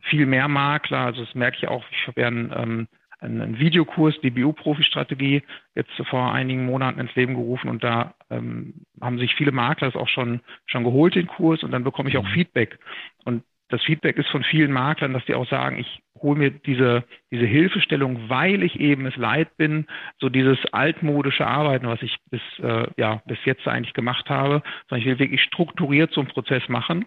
[0.03, 0.98] viel mehr Makler.
[0.98, 1.85] Also das merke ich auch.
[1.90, 2.88] Ich habe ja einen, ähm,
[3.20, 5.42] einen Videokurs, die BU-Profi-Strategie,
[5.74, 10.00] jetzt vor einigen Monaten ins Leben gerufen und da ähm, haben sich viele Makler das
[10.00, 12.33] auch schon, schon geholt, den Kurs, und dann bekomme ich auch mhm.
[12.33, 12.78] Feedback.
[13.24, 17.04] Und das Feedback ist von vielen Maklern, dass die auch sagen, ich hole mir diese,
[17.31, 19.87] diese Hilfestellung, weil ich eben es leid bin,
[20.18, 25.00] so dieses altmodische Arbeiten, was ich bis, äh, ja, bis jetzt eigentlich gemacht habe, sondern
[25.00, 27.04] ich will wirklich strukturiert so einen Prozess machen.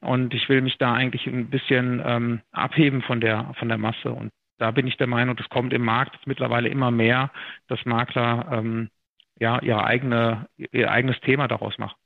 [0.00, 4.10] Und ich will mich da eigentlich ein bisschen ähm, abheben von der, von der Masse.
[4.10, 7.30] Und da bin ich der Meinung, das kommt im Markt mittlerweile immer mehr,
[7.68, 8.90] dass Makler ähm,
[9.38, 11.96] ja ihre eigene, ihr eigenes Thema daraus machen.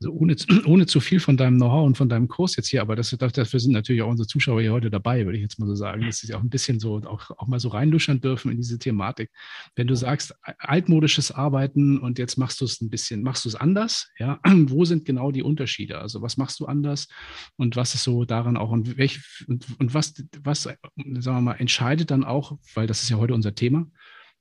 [0.00, 0.36] Also ohne,
[0.66, 3.60] ohne zu viel von deinem Know-how und von deinem Kurs jetzt hier, aber das, dafür
[3.60, 6.18] sind natürlich auch unsere Zuschauer hier heute dabei, würde ich jetzt mal so sagen, dass
[6.18, 9.30] sie auch ein bisschen so auch, auch mal so reinluschern dürfen in diese Thematik.
[9.74, 13.54] Wenn du sagst, altmodisches Arbeiten und jetzt machst du es ein bisschen, machst du es
[13.54, 15.98] anders, ja, wo sind genau die Unterschiede?
[15.98, 17.08] Also was machst du anders
[17.56, 21.54] und was ist so daran auch und welch, und, und was, was, sagen wir mal,
[21.54, 23.86] entscheidet dann auch, weil das ist ja heute unser Thema,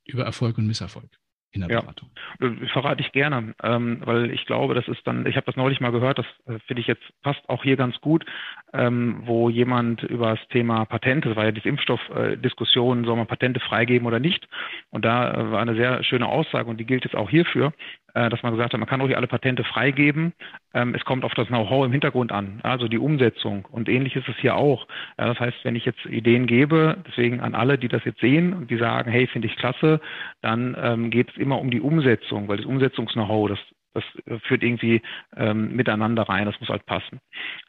[0.06, 1.10] über Erfolg und Misserfolg?
[1.56, 2.10] In der ja, Beratung?
[2.40, 5.80] Äh, verrate ich gerne, ähm, weil ich glaube, das ist dann, ich habe das neulich
[5.80, 8.26] mal gehört, das äh, finde ich jetzt passt auch hier ganz gut,
[8.74, 13.28] ähm, wo jemand über das Thema Patente, das war ja die Impfstoffdiskussion, äh, soll man
[13.28, 14.48] Patente freigeben oder nicht?
[14.92, 17.74] Und da äh, war eine sehr schöne Aussage und die gilt jetzt auch hierfür,
[18.16, 20.34] dass man gesagt hat, man kann ruhig alle Patente freigeben.
[20.74, 23.66] Ähm, es kommt auf das Know-how im Hintergrund an, also die Umsetzung.
[23.72, 24.88] Und ähnlich ist es hier auch.
[25.18, 28.72] Das heißt, wenn ich jetzt Ideen gebe, deswegen an alle, die das jetzt sehen und
[28.72, 30.00] die sagen, hey, finde ich klasse,
[30.42, 33.60] dann ähm, geht es immer um die Umsetzung, weil das Umsetzungs-Know-how, das
[33.96, 34.04] das
[34.44, 35.02] führt irgendwie
[35.36, 37.22] ähm, miteinander rein, das muss halt passen.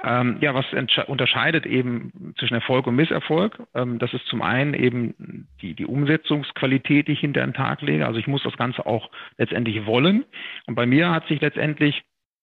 [0.03, 0.67] Ähm, ja, was
[1.07, 3.63] unterscheidet eben zwischen Erfolg und Misserfolg?
[3.75, 8.07] Ähm, das ist zum einen eben die, die Umsetzungsqualität, die ich hinter den Tag lege.
[8.07, 10.25] Also ich muss das Ganze auch letztendlich wollen.
[10.67, 12.03] Und bei mir hat sich letztendlich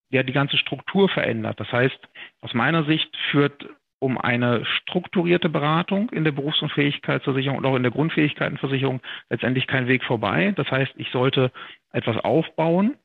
[0.09, 1.59] ja die ganze Struktur verändert.
[1.59, 1.99] Das heißt,
[2.41, 3.67] aus meiner Sicht führt
[3.99, 10.03] um eine strukturierte Beratung in der Berufsunfähigkeitsversicherung und auch in der Grundfähigkeitenversicherung letztendlich kein Weg
[10.03, 10.53] vorbei.
[10.57, 11.51] Das heißt, ich sollte
[11.93, 12.95] etwas aufbauen,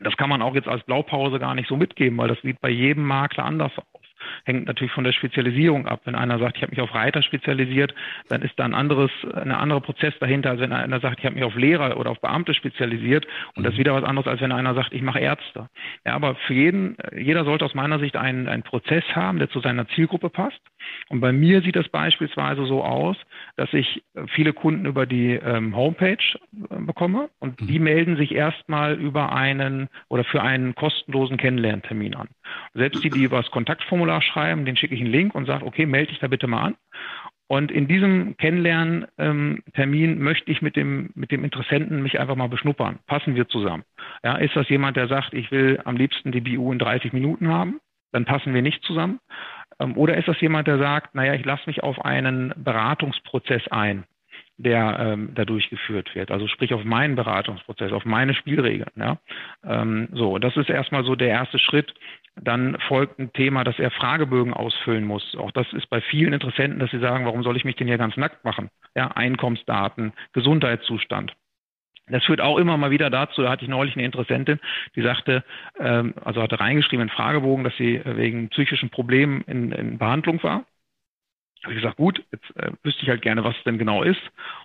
[0.00, 2.70] das kann man auch jetzt als Blaupause gar nicht so mitgeben, weil das sieht bei
[2.70, 4.00] jedem Makler anders aus
[4.44, 6.00] hängt natürlich von der Spezialisierung ab.
[6.04, 7.94] Wenn einer sagt, ich habe mich auf Reiter spezialisiert,
[8.28, 11.34] dann ist da ein anderes, ein anderer Prozess dahinter, als wenn einer sagt, ich habe
[11.34, 13.26] mich auf Lehrer oder auf Beamte spezialisiert.
[13.54, 13.80] Und das ist mhm.
[13.80, 15.68] wieder was anderes, als wenn einer sagt, ich mache Ärzte.
[16.04, 19.60] Ja, aber für jeden, jeder sollte aus meiner Sicht einen, einen Prozess haben, der zu
[19.60, 20.60] seiner Zielgruppe passt.
[21.08, 23.16] Und bei mir sieht das beispielsweise so aus,
[23.56, 27.84] dass ich viele Kunden über die ähm, Homepage äh, bekomme und die mhm.
[27.84, 32.28] melden sich erstmal über einen oder für einen kostenlosen Kennenlerntermin an.
[32.74, 35.86] Selbst die, die über das Kontaktformular schreiben, den schicke ich einen Link und sage, okay,
[35.86, 36.76] melde dich da bitte mal an.
[37.50, 42.48] Und in diesem Kennenlerntermin ähm, möchte ich mit dem, mit dem Interessenten mich einfach mal
[42.48, 43.00] beschnuppern.
[43.08, 43.82] Passen wir zusammen?
[44.22, 47.48] Ja, ist das jemand, der sagt, ich will am liebsten die BU in 30 Minuten
[47.48, 47.80] haben?
[48.12, 49.18] Dann passen wir nicht zusammen.
[49.78, 54.04] Ähm, oder ist das jemand, der sagt, naja, ich lasse mich auf einen Beratungsprozess ein?
[54.62, 56.30] der ähm, da durchgeführt wird.
[56.30, 58.90] Also sprich auf meinen Beratungsprozess, auf meine Spielregeln.
[58.94, 59.18] Ja?
[59.64, 61.94] Ähm, so, das ist erstmal so der erste Schritt.
[62.36, 65.34] Dann folgt ein Thema, dass er Fragebögen ausfüllen muss.
[65.36, 67.98] Auch das ist bei vielen Interessenten, dass sie sagen, warum soll ich mich denn hier
[67.98, 68.68] ganz nackt machen?
[68.94, 71.32] Ja, Einkommensdaten, Gesundheitszustand.
[72.12, 74.60] Das führt auch immer mal wieder dazu, da hatte ich neulich eine Interessentin,
[74.96, 75.44] die sagte,
[75.78, 80.64] ähm, also hatte reingeschrieben in Fragebogen, dass sie wegen psychischen Problemen in, in Behandlung war
[81.62, 84.20] habe ich gesagt, gut, jetzt äh, wüsste ich halt gerne, was es denn genau ist.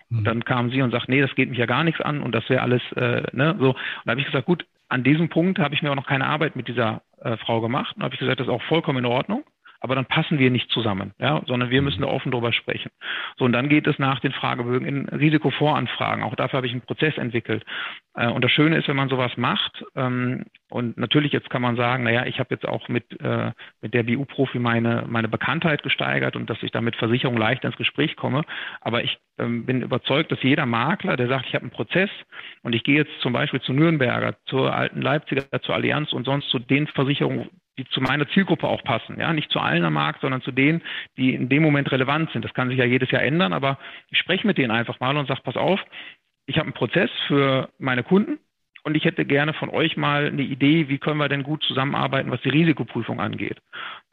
[0.10, 0.24] Und mhm.
[0.24, 2.50] dann kam sie und sagt, nee, das geht mich ja gar nichts an und das
[2.50, 3.70] wäre alles, äh, ne, so.
[3.70, 6.26] Und da habe ich gesagt, gut, an diesem Punkt habe ich mir auch noch keine
[6.26, 7.96] Arbeit mit dieser äh, Frau gemacht.
[7.98, 9.44] Und habe ich gesagt, das ist auch vollkommen in Ordnung
[9.86, 12.90] aber dann passen wir nicht zusammen, ja, sondern wir müssen da offen drüber sprechen.
[13.38, 16.24] So, und dann geht es nach den Fragebögen in Risikovoranfragen.
[16.24, 17.64] Auch dafür habe ich einen Prozess entwickelt.
[18.16, 21.76] Äh, und das Schöne ist, wenn man sowas macht, ähm, und natürlich jetzt kann man
[21.76, 26.36] sagen, naja, ich habe jetzt auch mit, äh, mit der BU-Profi meine, meine Bekanntheit gesteigert
[26.36, 28.42] und dass ich da mit Versicherung leicht ins Gespräch komme.
[28.82, 32.10] Aber ich ähm, bin überzeugt, dass jeder Makler, der sagt, ich habe einen Prozess
[32.64, 36.50] und ich gehe jetzt zum Beispiel zu Nürnberger, zur alten Leipziger, zur Allianz und sonst
[36.50, 39.20] zu den Versicherungen, die zu meiner Zielgruppe auch passen.
[39.20, 40.82] Ja, nicht zu allen am Markt, sondern zu denen,
[41.18, 42.46] die in dem Moment relevant sind.
[42.46, 43.78] Das kann sich ja jedes Jahr ändern, aber
[44.10, 45.80] ich spreche mit denen einfach mal und sage, pass auf,
[46.46, 48.40] ich habe einen Prozess für meine Kunden
[48.86, 52.30] und ich hätte gerne von euch mal eine Idee, wie können wir denn gut zusammenarbeiten,
[52.30, 53.58] was die Risikoprüfung angeht.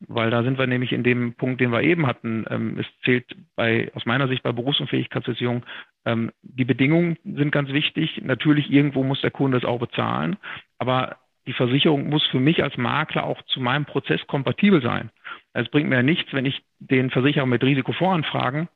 [0.00, 2.46] Weil da sind wir nämlich in dem Punkt, den wir eben hatten.
[2.48, 5.64] Ähm, es zählt bei, aus meiner Sicht bei Berufsunfähigkeitsversicherung,
[6.06, 8.22] ähm, die Bedingungen sind ganz wichtig.
[8.24, 10.38] Natürlich irgendwo muss der Kunde es auch bezahlen,
[10.78, 15.10] aber die Versicherung muss für mich als Makler auch zu meinem Prozess kompatibel sein.
[15.52, 18.68] Es bringt mir ja nichts, wenn ich den Versicherer mit Risikovoranfragen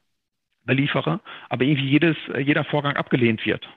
[0.65, 3.69] beliefere, aber irgendwie jedes, jeder Vorgang abgelehnt wird.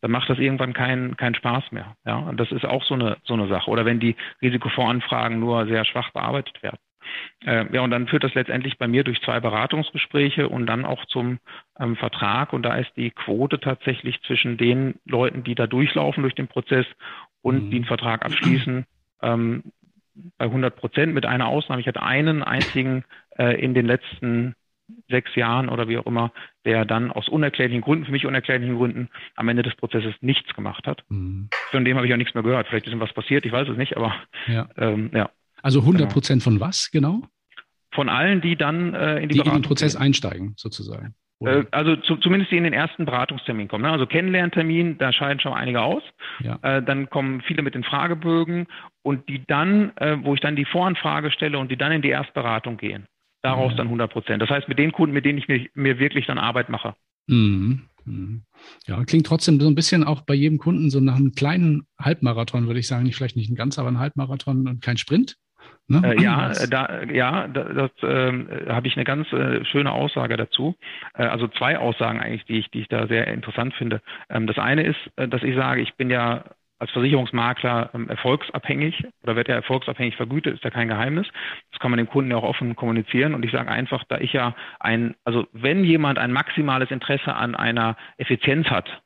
[0.00, 1.96] Dann macht das irgendwann keinen keinen Spaß mehr.
[2.04, 3.70] Ja, und das ist auch so eine, so eine Sache.
[3.70, 6.78] Oder wenn die Risikovoranfragen nur sehr schwach bearbeitet werden.
[7.44, 11.04] Äh, ja, und dann führt das letztendlich bei mir durch zwei Beratungsgespräche und dann auch
[11.06, 11.38] zum
[11.78, 12.52] ähm, Vertrag.
[12.52, 16.86] Und da ist die Quote tatsächlich zwischen den Leuten, die da durchlaufen durch den Prozess
[17.44, 17.70] und mhm.
[17.70, 18.86] die einen Vertrag abschließen,
[19.22, 19.64] ähm,
[20.38, 21.80] bei 100 Prozent mit einer Ausnahme.
[21.80, 23.04] Ich hatte einen einzigen
[23.38, 24.54] äh, in den letzten
[25.08, 26.32] sechs Jahren oder wie auch immer,
[26.64, 30.86] der dann aus unerklärlichen Gründen, für mich unerklärlichen Gründen, am Ende des Prozesses nichts gemacht
[30.86, 31.02] hat.
[31.08, 31.48] Mhm.
[31.70, 32.66] Von dem habe ich auch nichts mehr gehört.
[32.68, 34.14] Vielleicht ist ihm was passiert, ich weiß es nicht, aber
[34.46, 34.68] ja.
[34.76, 35.30] Ähm, ja.
[35.62, 36.58] Also 100 Prozent genau.
[36.58, 37.22] von was genau?
[37.92, 40.02] Von allen, die dann äh, in die, die in den Prozess gehen.
[40.02, 41.14] einsteigen, sozusagen.
[41.40, 43.82] Äh, also zu, zumindest die in den ersten Beratungstermin kommen.
[43.82, 43.90] Ne?
[43.90, 46.02] Also Kennenlerntermin, da scheiden schon einige aus.
[46.40, 46.58] Ja.
[46.62, 48.66] Äh, dann kommen viele mit den Fragebögen
[49.02, 52.10] und die dann, äh, wo ich dann die Voranfrage stelle und die dann in die
[52.10, 53.06] Erstberatung gehen.
[53.42, 53.78] Daraus ja.
[53.78, 54.42] dann 100 Prozent.
[54.42, 56.94] Das heißt, mit den Kunden, mit denen ich mir, mir wirklich dann Arbeit mache.
[57.26, 57.82] Mhm.
[58.04, 58.42] mhm.
[58.86, 62.66] Ja, klingt trotzdem so ein bisschen auch bei jedem Kunden so nach einem kleinen Halbmarathon,
[62.66, 63.04] würde ich sagen.
[63.04, 65.36] Nicht vielleicht nicht ein ganz, aber ein Halbmarathon und kein Sprint.
[65.86, 66.02] Ne?
[66.02, 68.32] Äh, ja, da, ja, das äh,
[68.68, 70.76] habe ich eine ganz äh, schöne Aussage dazu.
[71.14, 74.00] Äh, also zwei Aussagen eigentlich, die ich, die ich da sehr interessant finde.
[74.30, 76.44] Ähm, das eine ist, äh, dass ich sage, ich bin ja
[76.78, 81.26] als Versicherungsmakler ähm, erfolgsabhängig oder wird ja erfolgsabhängig vergütet, ist ja kein Geheimnis.
[81.70, 83.34] Das kann man dem Kunden ja auch offen kommunizieren.
[83.34, 87.54] Und ich sage einfach, da ich ja ein, also wenn jemand ein maximales Interesse an
[87.54, 89.02] einer Effizienz hat,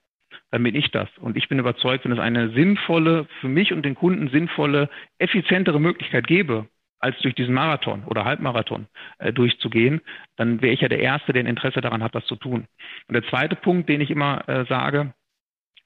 [0.50, 1.08] dann bin ich das.
[1.18, 5.80] Und ich bin überzeugt, wenn es eine sinnvolle, für mich und den Kunden sinnvolle, effizientere
[5.80, 6.66] Möglichkeit gäbe,
[7.00, 8.86] als durch diesen Marathon oder Halbmarathon
[9.18, 10.00] äh, durchzugehen,
[10.36, 12.66] dann wäre ich ja der Erste, der ein Interesse daran hat, das zu tun.
[13.06, 15.14] Und der zweite Punkt, den ich immer äh, sage,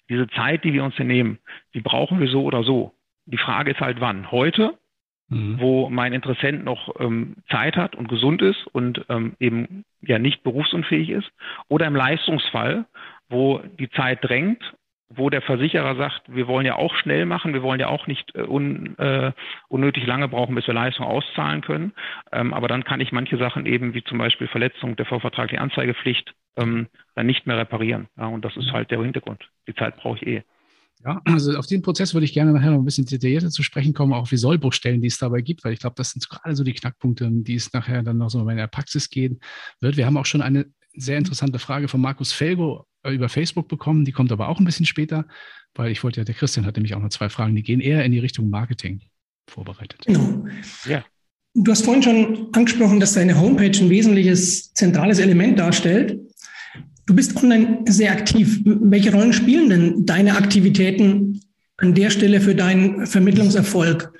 [0.08, 1.38] diese Zeit, die wir uns hier nehmen,
[1.74, 2.94] die brauchen wir so oder so.
[3.26, 4.30] Die Frage ist halt wann.
[4.30, 4.78] Heute,
[5.28, 5.60] mhm.
[5.60, 10.42] wo mein Interessent noch ähm, Zeit hat und gesund ist und ähm, eben ja nicht
[10.42, 11.30] berufsunfähig ist,
[11.68, 12.86] oder im Leistungsfall,
[13.28, 14.62] wo die Zeit drängt,
[15.16, 18.34] wo der Versicherer sagt, wir wollen ja auch schnell machen, wir wollen ja auch nicht
[18.34, 19.32] äh, un, äh,
[19.68, 21.92] unnötig lange brauchen, bis wir Leistung auszahlen können.
[22.32, 26.34] Ähm, aber dann kann ich manche Sachen eben, wie zum Beispiel Verletzung der vorvertraglichen Anzeigepflicht,
[26.56, 28.08] ähm, dann nicht mehr reparieren.
[28.16, 29.48] Ja, und das ist halt der Hintergrund.
[29.66, 30.42] Die Zeit brauche ich eh.
[31.04, 33.92] Ja, also auf den Prozess würde ich gerne nachher noch ein bisschen detaillierter zu sprechen
[33.92, 36.62] kommen, auch wie Sollbruchstellen, die es dabei gibt, weil ich glaube, das sind gerade so
[36.62, 39.40] die Knackpunkte, die es nachher dann noch so in der Praxis gehen
[39.80, 39.96] wird.
[39.96, 44.04] Wir haben auch schon eine sehr interessante Frage von Markus Felgo über Facebook bekommen.
[44.04, 45.26] Die kommt aber auch ein bisschen später,
[45.74, 48.04] weil ich wollte ja, der Christian hat nämlich auch noch zwei Fragen, die gehen eher
[48.04, 49.00] in die Richtung Marketing
[49.48, 50.02] vorbereitet.
[50.06, 50.46] Genau.
[50.86, 51.04] Ja.
[51.54, 56.18] Du hast vorhin schon angesprochen, dass deine Homepage ein wesentliches zentrales Element darstellt.
[57.06, 58.60] Du bist online sehr aktiv.
[58.64, 61.40] Welche Rollen spielen denn deine Aktivitäten
[61.76, 64.12] an der Stelle für deinen Vermittlungserfolg?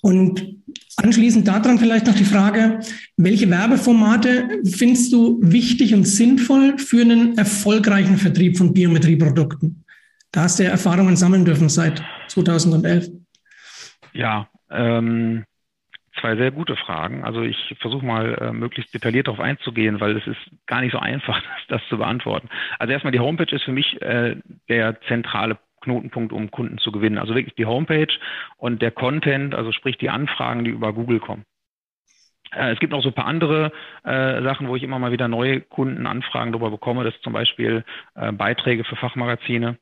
[0.00, 0.58] Und
[1.00, 2.80] Anschließend daran vielleicht noch die Frage,
[3.16, 9.84] welche Werbeformate findest du wichtig und sinnvoll für einen erfolgreichen Vertrieb von Biometrieprodukten?
[10.32, 13.10] Da hast du ja Erfahrungen sammeln dürfen seit 2011.
[14.12, 15.44] Ja, ähm,
[16.20, 17.22] zwei sehr gute Fragen.
[17.22, 20.98] Also ich versuche mal äh, möglichst detailliert darauf einzugehen, weil es ist gar nicht so
[20.98, 22.48] einfach, das zu beantworten.
[22.80, 24.34] Also erstmal die Homepage ist für mich äh,
[24.68, 27.18] der zentrale Knotenpunkt, um Kunden zu gewinnen.
[27.18, 28.12] Also wirklich die Homepage
[28.56, 31.44] und der Content, also sprich die Anfragen, die über Google kommen.
[32.52, 33.72] Äh, es gibt noch so ein paar andere
[34.04, 37.04] äh, Sachen, wo ich immer mal wieder neue Kundenanfragen darüber bekomme.
[37.04, 39.78] Das ist zum Beispiel äh, Beiträge für Fachmagazine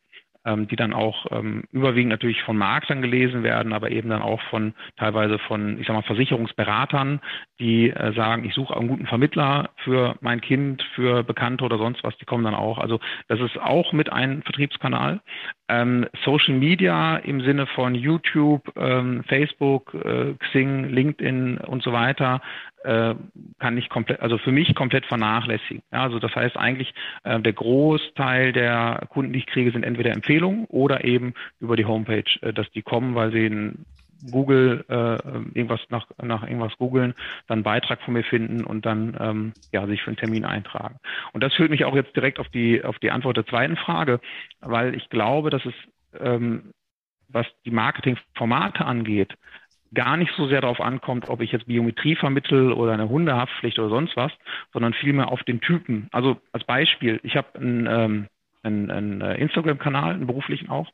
[0.46, 4.40] ähm, die dann auch ähm, überwiegend natürlich von Maklern gelesen werden, aber eben dann auch
[4.42, 7.20] von teilweise von, ich sag mal, Versicherungsberatern,
[7.58, 12.02] die äh, sagen, ich suche einen guten Vermittler für mein Kind, für Bekannte oder sonst
[12.04, 12.78] was, die kommen dann auch.
[12.78, 15.20] Also das ist auch mit einem Vertriebskanal.
[15.68, 22.40] Ähm, Social Media im Sinne von YouTube, ähm, Facebook, äh, Xing, LinkedIn und so weiter
[22.86, 23.14] äh,
[23.58, 25.82] kann ich komplett, also für mich komplett vernachlässigen.
[25.92, 30.12] Ja, also das heißt eigentlich, äh, der Großteil der Kunden, die ich kriege, sind entweder
[30.12, 33.84] Empfehlungen oder eben über die Homepage, äh, dass die kommen, weil sie in
[34.30, 35.16] Google äh,
[35.58, 37.14] irgendwas nach, nach irgendwas googeln,
[37.46, 40.96] dann einen Beitrag von mir finden und dann ähm, ja sich für einen Termin eintragen.
[41.32, 44.20] Und das führt mich auch jetzt direkt auf die auf die Antwort der zweiten Frage,
[44.60, 45.74] weil ich glaube, dass es
[46.20, 46.72] ähm,
[47.28, 49.34] was die Marketingformate angeht,
[49.94, 53.88] gar nicht so sehr darauf ankommt, ob ich jetzt Biometrie vermittel oder eine Hundehaftpflicht oder
[53.88, 54.32] sonst was,
[54.72, 56.08] sondern vielmehr auf den Typen.
[56.12, 58.26] Also als Beispiel, ich habe einen, ähm,
[58.62, 60.90] einen, einen äh, Instagram-Kanal, einen beruflichen auch.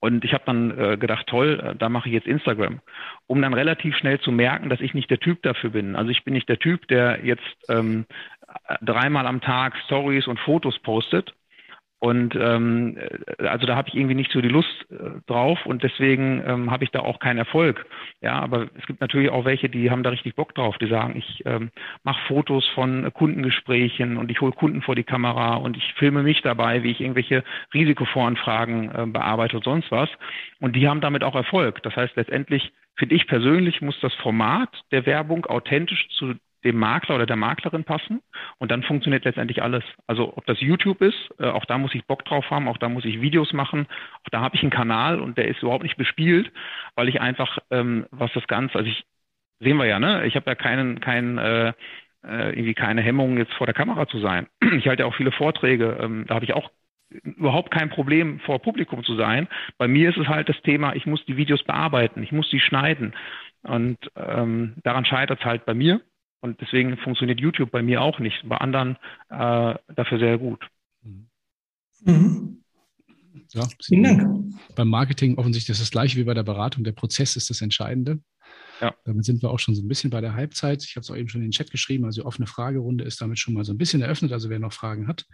[0.00, 2.80] Und ich habe dann äh, gedacht, toll, äh, da mache ich jetzt Instagram,
[3.26, 5.96] um dann relativ schnell zu merken, dass ich nicht der Typ dafür bin.
[5.96, 8.06] Also ich bin nicht der Typ, der jetzt ähm,
[8.80, 11.34] dreimal am Tag Stories und Fotos postet,
[12.00, 15.82] und ähm, äh, also da habe ich irgendwie nicht so die Lust äh, drauf und
[15.82, 17.86] deswegen ähm, habe ich da auch keinen Erfolg.
[18.20, 21.16] Ja, aber es gibt natürlich auch welche, die haben da richtig Bock drauf, die sagen,
[21.16, 21.70] ich ähm,
[22.04, 26.40] mache Fotos von Kundengesprächen und ich hole Kunden vor die Kamera und ich filme mich
[26.42, 27.42] dabei, wie ich irgendwelche
[27.74, 30.08] Risikovoranfragen äh, bearbeite und sonst was.
[30.60, 31.82] Und die haben damit auch Erfolg.
[31.82, 37.16] Das heißt letztendlich finde ich persönlich muss das Format der Werbung authentisch zu dem Makler
[37.16, 38.20] oder der Maklerin passen
[38.58, 39.84] und dann funktioniert letztendlich alles.
[40.06, 42.88] Also ob das YouTube ist, äh, auch da muss ich Bock drauf haben, auch da
[42.88, 43.86] muss ich Videos machen,
[44.24, 46.50] auch da habe ich einen Kanal und der ist überhaupt nicht bespielt,
[46.96, 49.04] weil ich einfach, ähm, was das Ganze, also ich,
[49.60, 51.72] sehen wir ja, ne, ich habe ja keinen, keinen, äh,
[52.26, 54.48] äh, irgendwie keine Hemmung, jetzt vor der Kamera zu sein.
[54.78, 56.70] Ich halte ja auch viele Vorträge, ähm, da habe ich auch
[57.22, 59.48] überhaupt kein Problem, vor Publikum zu sein.
[59.78, 62.60] Bei mir ist es halt das Thema, ich muss die Videos bearbeiten, ich muss die
[62.60, 63.14] schneiden.
[63.62, 66.00] Und ähm, daran scheitert es halt bei mir.
[66.40, 68.96] Und deswegen funktioniert YouTube bei mir auch nicht, bei anderen
[69.28, 70.64] äh, dafür sehr gut.
[72.04, 72.62] Mhm.
[73.52, 74.54] Ja, Vielen Dank.
[74.76, 76.84] Beim Marketing offensichtlich ist das gleiche wie bei der Beratung.
[76.84, 78.20] Der Prozess ist das Entscheidende.
[78.80, 78.94] Ja.
[79.04, 80.84] Damit sind wir auch schon so ein bisschen bei der Halbzeit.
[80.84, 82.04] Ich habe es auch eben schon in den Chat geschrieben.
[82.04, 84.32] Also die offene Fragerunde ist damit schon mal so ein bisschen eröffnet.
[84.32, 85.26] Also wer noch Fragen hat,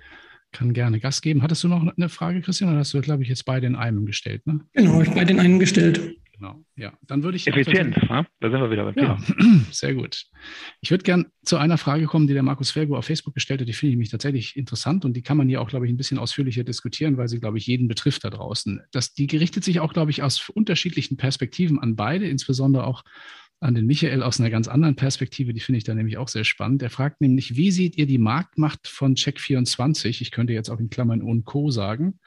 [0.53, 1.43] kann gerne Gas geben.
[1.43, 2.71] Hattest du noch eine Frage, Christian?
[2.71, 4.47] Oder hast du, glaube ich, jetzt beide in einem gestellt?
[4.47, 4.61] Ne?
[4.73, 6.17] Genau, ich beide in einem gestellt.
[6.37, 6.93] Genau, ja.
[7.03, 7.47] Dann würde ich.
[7.47, 9.17] Effizient, da sind wir wieder beim Ja,
[9.71, 10.25] sehr gut.
[10.81, 13.69] Ich würde gerne zu einer Frage kommen, die der Markus Fergo auf Facebook gestellt hat.
[13.69, 15.97] Die finde ich mich tatsächlich interessant und die kann man hier auch, glaube ich, ein
[15.97, 18.83] bisschen ausführlicher diskutieren, weil sie, glaube ich, jeden betrifft da draußen.
[18.91, 23.05] Das, die gerichtet sich auch, glaube ich, aus unterschiedlichen Perspektiven an beide, insbesondere auch
[23.61, 25.55] an den Michael aus einer ganz anderen Perspektive.
[25.55, 26.83] Die finde ich da nämlich auch sehr spannend.
[26.83, 30.21] Er fragt nämlich, wie seht ihr die Marktmacht von Check24?
[30.21, 31.71] Ich könnte jetzt auch in Klammern und Co.
[31.71, 32.19] sagen.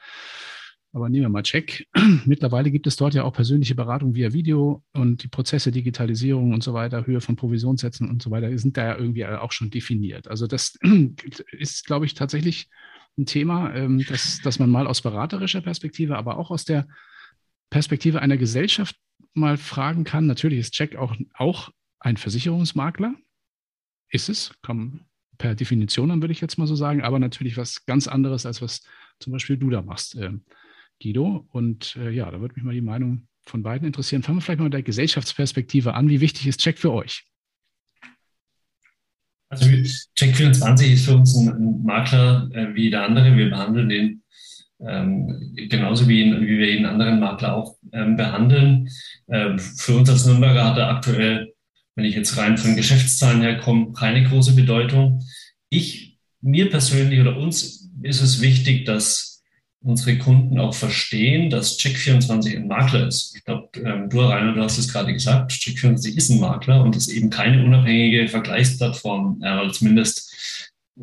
[0.98, 1.86] Aber nehmen wir mal Check.
[2.24, 6.64] Mittlerweile gibt es dort ja auch persönliche Beratung via Video und die Prozesse, Digitalisierung und
[6.64, 10.26] so weiter, Höhe von Provisionssätzen und so weiter, sind da ja irgendwie auch schon definiert.
[10.26, 10.76] Also das
[11.52, 12.68] ist, glaube ich, tatsächlich
[13.16, 16.88] ein Thema, ähm, das, das man mal aus beraterischer Perspektive, aber auch aus der
[17.70, 18.96] Perspektive einer Gesellschaft
[19.34, 20.26] mal fragen kann.
[20.26, 23.14] Natürlich ist Check auch, auch ein Versicherungsmakler.
[24.10, 25.06] Ist es, komm,
[25.36, 28.60] per Definition an, würde ich jetzt mal so sagen, aber natürlich was ganz anderes, als
[28.62, 28.82] was
[29.20, 30.16] zum Beispiel du da machst.
[31.02, 31.46] Guido.
[31.50, 34.22] Und äh, ja, da würde mich mal die Meinung von beiden interessieren.
[34.22, 36.08] Fangen wir vielleicht mal mit der Gesellschaftsperspektive an.
[36.08, 37.24] Wie wichtig ist Check für euch?
[39.50, 43.34] Also Check24 ist für uns ein, Makler äh, wie der andere.
[43.36, 44.22] Wir behandeln den
[44.86, 48.88] ähm, genauso wie, ihn, wie, wir jeden anderen Makler auch ähm, behandeln.
[49.28, 51.52] Ähm, für uns als Nürnberger hat er aktuell,
[51.96, 55.24] wenn ich jetzt rein von Geschäftszahlen her komme, keine große Bedeutung.
[55.68, 59.37] Ich, mir persönlich oder uns ist es wichtig, dass
[59.80, 63.36] unsere Kunden auch verstehen, dass Check24 ein Makler ist.
[63.36, 66.96] Ich glaube, ähm, du, Rainer, du hast es gerade gesagt, Check24 ist ein Makler und
[66.96, 70.28] ist eben keine unabhängige Vergleichsplattform, äh, zumindest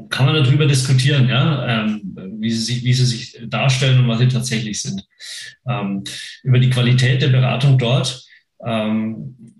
[0.09, 2.01] kann man darüber diskutieren, ja, ähm,
[2.39, 5.05] wie, sie sich, wie sie sich darstellen und was sie tatsächlich sind.
[5.67, 6.03] Ähm,
[6.43, 8.25] über die Qualität der Beratung dort
[8.65, 9.55] ähm,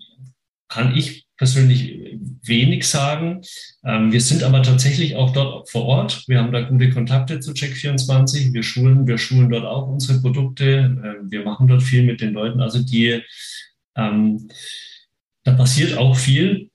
[0.68, 3.42] kann ich persönlich wenig sagen.
[3.84, 6.24] Ähm, wir sind aber tatsächlich auch dort vor Ort.
[6.28, 8.54] Wir haben da gute Kontakte zu Check24.
[8.54, 10.66] Wir schulen, wir schulen dort auch unsere Produkte.
[10.66, 12.62] Ähm, wir machen dort viel mit den Leuten.
[12.62, 13.22] Also die,
[13.96, 14.48] ähm,
[15.44, 16.70] da passiert auch viel.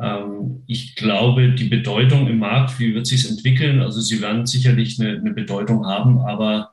[0.00, 3.82] Ähm, ich glaube, die Bedeutung im Markt, wie wird sich entwickeln?
[3.82, 6.72] Also sie werden sicherlich eine, eine Bedeutung haben, aber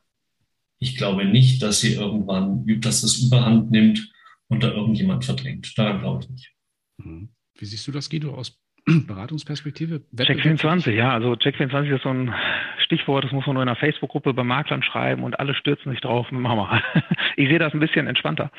[0.79, 4.09] ich glaube nicht, dass sie irgendwann, dass das Überhand nimmt
[4.47, 5.77] und da irgendjemand verdrängt.
[5.77, 6.58] Daran glaube ich nicht.
[7.03, 7.29] Mhm.
[7.57, 10.01] Wie siehst du das, Guido, aus Beratungsperspektive?
[10.15, 12.33] Check24, ja, also Check24 ist so ein
[12.79, 16.01] Stichwort, das muss man nur in einer Facebook-Gruppe bei Maklern schreiben und alle stürzen sich
[16.01, 16.31] drauf.
[16.31, 16.81] Machen wir.
[17.35, 18.51] Ich sehe das ein bisschen entspannter.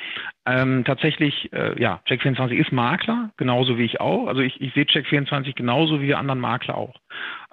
[0.46, 4.26] Ähm, tatsächlich, äh, ja, Check24 ist Makler, genauso wie ich auch.
[4.26, 6.94] Also ich, ich sehe Check24 genauso wie wir anderen Makler auch.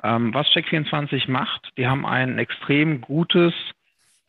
[0.03, 3.53] Ähm, was Check24 macht, die haben ein extrem gutes,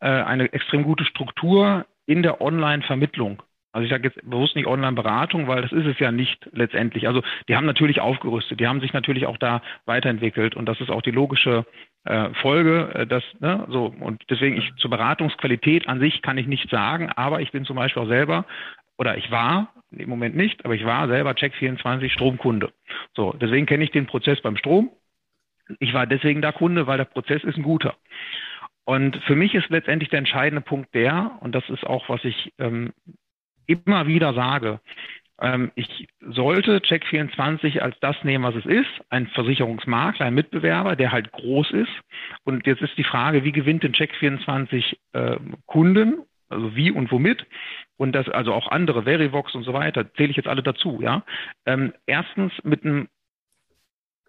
[0.01, 3.43] äh, eine extrem gute Struktur in der Online-Vermittlung.
[3.71, 7.07] Also ich sage jetzt bewusst nicht Online-Beratung, weil das ist es ja nicht letztendlich.
[7.07, 10.89] Also die haben natürlich aufgerüstet, die haben sich natürlich auch da weiterentwickelt und das ist
[10.89, 11.65] auch die logische
[12.05, 16.47] äh, Folge, äh, dass, ne, so, und deswegen ich zur Beratungsqualität an sich kann ich
[16.47, 18.45] nicht sagen, aber ich bin zum Beispiel auch selber
[18.97, 22.71] oder ich war, im Moment nicht, aber ich war selber Check24 Stromkunde.
[23.15, 24.91] So, deswegen kenne ich den Prozess beim Strom.
[25.79, 27.95] Ich war deswegen da Kunde, weil der Prozess ist ein guter.
[28.85, 32.53] Und für mich ist letztendlich der entscheidende Punkt der, und das ist auch, was ich
[32.57, 32.91] ähm,
[33.69, 34.79] immer wieder sage,
[35.41, 41.11] ähm, ich sollte Check24 als das nehmen, was es ist, ein Versicherungsmakler, ein Mitbewerber, der
[41.11, 41.91] halt groß ist.
[42.43, 46.23] Und jetzt ist die Frage, wie gewinnt denn Check24 äh, Kunden?
[46.49, 47.45] Also wie und womit?
[47.97, 51.23] Und das, also auch andere, Verivox und so weiter, zähle ich jetzt alle dazu, ja.
[51.65, 53.07] Ähm, erstens mit einem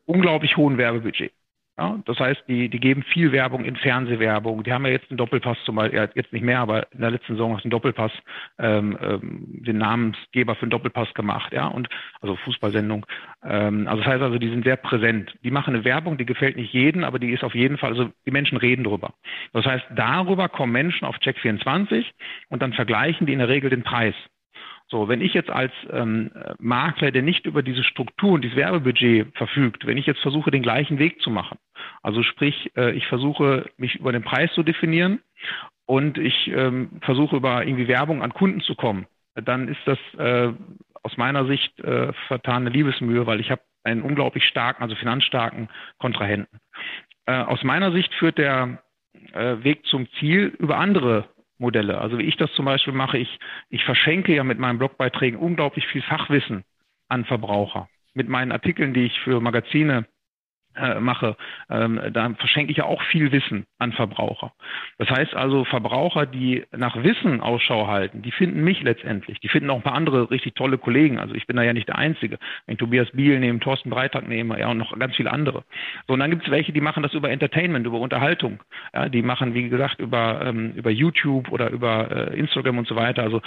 [0.04, 1.32] unglaublich hohen Werbebudget.
[1.80, 4.64] Ja, das heißt, die, die geben viel Werbung in Fernsehwerbung.
[4.64, 7.10] Die haben ja jetzt einen Doppelpass zum Beispiel, ja, jetzt nicht mehr, aber in der
[7.10, 8.12] letzten Saison hat einen Doppelpass,
[8.58, 11.88] ähm, ähm, den Namensgeber für den Doppelpass gemacht, ja, und
[12.20, 13.06] also Fußballsendung.
[13.42, 15.34] Ähm, also das heißt also, die sind sehr präsent.
[15.42, 18.10] Die machen eine Werbung, die gefällt nicht jedem, aber die ist auf jeden Fall, also
[18.26, 19.14] die Menschen reden drüber.
[19.54, 22.04] Das heißt, darüber kommen Menschen auf Check24
[22.50, 24.14] und dann vergleichen die in der Regel den Preis.
[24.90, 29.28] So, wenn ich jetzt als ähm, Makler, der nicht über diese Struktur und dieses Werbebudget
[29.36, 31.58] verfügt, wenn ich jetzt versuche, den gleichen Weg zu machen,
[32.02, 35.20] also sprich, äh, ich versuche, mich über den Preis zu definieren
[35.86, 40.52] und ich ähm, versuche, über irgendwie Werbung an Kunden zu kommen, dann ist das äh,
[41.02, 45.68] aus meiner Sicht äh, vertane Liebesmühe, weil ich habe einen unglaublich starken, also finanzstarken
[45.98, 46.58] Kontrahenten.
[47.26, 48.82] Äh, aus meiner Sicht führt der
[49.32, 51.28] äh, Weg zum Ziel über andere
[51.60, 51.98] Modelle.
[51.98, 53.38] Also wie ich das zum Beispiel mache, ich,
[53.68, 56.64] ich verschenke ja mit meinen Blogbeiträgen unglaublich viel Fachwissen
[57.08, 57.88] an Verbraucher.
[58.14, 60.06] mit meinen Artikeln, die ich für Magazine
[60.76, 61.36] äh, mache,
[61.68, 64.52] ähm, da verschenke ich ja auch viel Wissen an Verbraucher.
[64.98, 69.40] Das heißt also, Verbraucher, die nach Wissen Ausschau halten, die finden mich letztendlich.
[69.40, 71.18] Die finden auch ein paar andere richtig tolle Kollegen.
[71.18, 72.38] Also ich bin da ja nicht der Einzige.
[72.66, 75.64] Wenn ich Tobias Biel nehme, Thorsten Breitag nehme, ja, und noch ganz viele andere.
[76.06, 78.62] So, und dann gibt es welche, die machen das über Entertainment, über Unterhaltung.
[78.94, 82.96] Ja, die machen, wie gesagt, über, ähm, über YouTube oder über äh, Instagram und so
[82.96, 83.22] weiter.
[83.22, 83.42] Also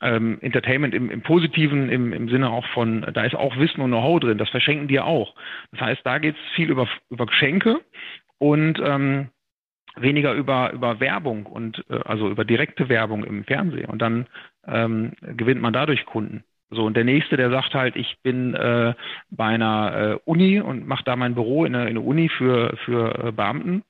[0.00, 3.90] ähm, Entertainment im, im Positiven, im, im Sinne auch von, da ist auch Wissen und
[3.90, 5.34] Know-how drin, das verschenken die auch.
[5.72, 7.80] Das heißt, da geht es viel über, über Geschenke
[8.38, 9.28] und ähm,
[9.96, 13.86] weniger über, über Werbung und äh, also über direkte Werbung im Fernsehen.
[13.86, 14.26] Und dann
[14.66, 16.44] ähm, gewinnt man dadurch Kunden.
[16.70, 18.94] So, und der nächste, der sagt halt, ich bin äh,
[19.30, 22.76] bei einer äh, Uni und mache da mein Büro in einer, in einer Uni für,
[22.84, 23.84] für äh, Beamten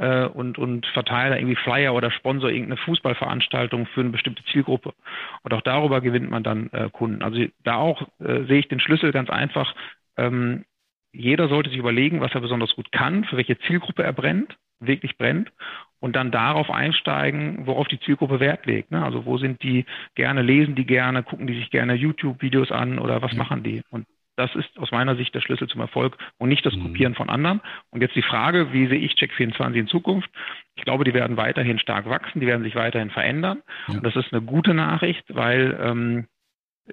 [0.00, 4.94] äh, und, und verteile irgendwie Flyer oder sponsor irgendeine Fußballveranstaltung für eine bestimmte Zielgruppe.
[5.42, 7.22] Und auch darüber gewinnt man dann äh, Kunden.
[7.22, 9.74] Also da auch äh, sehe ich den Schlüssel ganz einfach.
[10.16, 10.64] Ähm,
[11.12, 15.18] jeder sollte sich überlegen, was er besonders gut kann, für welche Zielgruppe er brennt, wirklich
[15.18, 15.52] brennt
[15.98, 18.90] und dann darauf einsteigen, worauf die Zielgruppe Wert legt.
[18.90, 19.04] Ne?
[19.04, 19.84] Also wo sind die
[20.14, 23.82] gerne, lesen die gerne, gucken die sich gerne YouTube-Videos an oder was machen die?
[23.90, 24.06] Und
[24.40, 26.84] das ist aus meiner Sicht der Schlüssel zum Erfolg und nicht das mhm.
[26.84, 27.60] Kopieren von anderen.
[27.90, 30.30] Und jetzt die Frage, wie sehe ich Check24 in Zukunft?
[30.76, 33.62] Ich glaube, die werden weiterhin stark wachsen, die werden sich weiterhin verändern.
[33.88, 33.96] Ja.
[33.96, 36.26] Und das ist eine gute Nachricht, weil ähm,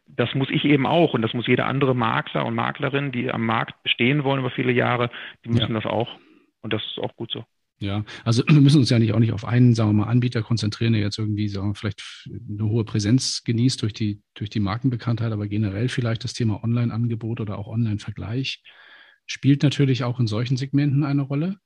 [0.07, 3.45] das muss ich eben auch und das muss jeder andere Makler und Maklerin, die am
[3.45, 5.09] Markt bestehen wollen über viele Jahre,
[5.45, 5.79] die müssen ja.
[5.79, 6.09] das auch.
[6.61, 7.45] Und das ist auch gut so.
[7.79, 10.41] Ja, also wir müssen uns ja nicht auch nicht auf einen, sagen wir mal, Anbieter
[10.41, 14.59] konzentrieren, der jetzt irgendwie, sagen wir, vielleicht eine hohe Präsenz genießt durch die, durch die
[14.59, 18.63] Markenbekanntheit, aber generell vielleicht das Thema Online-Angebot oder auch Online-Vergleich
[19.25, 21.57] spielt natürlich auch in solchen Segmenten eine Rolle.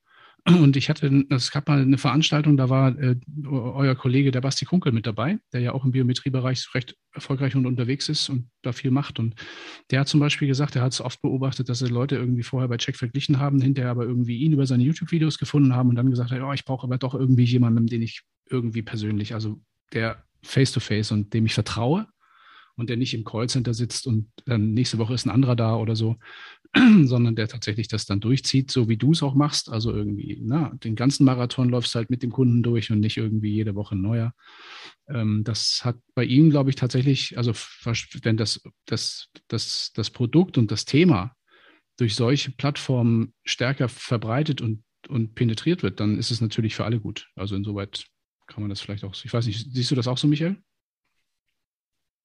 [0.48, 3.16] Und ich hatte, es gab mal eine Veranstaltung, da war äh,
[3.46, 7.68] euer Kollege, der Basti Kunkel, mit dabei, der ja auch im Biometriebereich recht erfolgreich und
[7.68, 9.20] unterwegs ist und da viel macht.
[9.20, 9.36] Und
[9.92, 12.78] der hat zum Beispiel gesagt, er hat es oft beobachtet, dass Leute irgendwie vorher bei
[12.78, 16.32] Check verglichen haben, hinterher aber irgendwie ihn über seine YouTube-Videos gefunden haben und dann gesagt
[16.32, 19.62] hat, oh, ich brauche aber doch irgendwie jemanden, den ich irgendwie persönlich, also
[19.94, 22.08] der face-to-face -face und dem ich vertraue
[22.76, 25.96] und der nicht im Callcenter sitzt und dann nächste Woche ist ein anderer da oder
[25.96, 26.18] so,
[27.04, 29.70] sondern der tatsächlich das dann durchzieht, so wie du es auch machst.
[29.70, 33.52] Also irgendwie, na, den ganzen Marathon läufst halt mit dem Kunden durch und nicht irgendwie
[33.52, 34.34] jede Woche neuer.
[35.08, 37.54] Ähm, das hat bei ihm, glaube ich, tatsächlich, also
[38.24, 41.36] wenn das, das, das, das Produkt und das Thema
[41.98, 47.00] durch solche Plattformen stärker verbreitet und, und penetriert wird, dann ist es natürlich für alle
[47.00, 47.30] gut.
[47.36, 48.06] Also insoweit
[48.48, 50.58] kann man das vielleicht auch, ich weiß nicht, siehst du das auch so, Michael?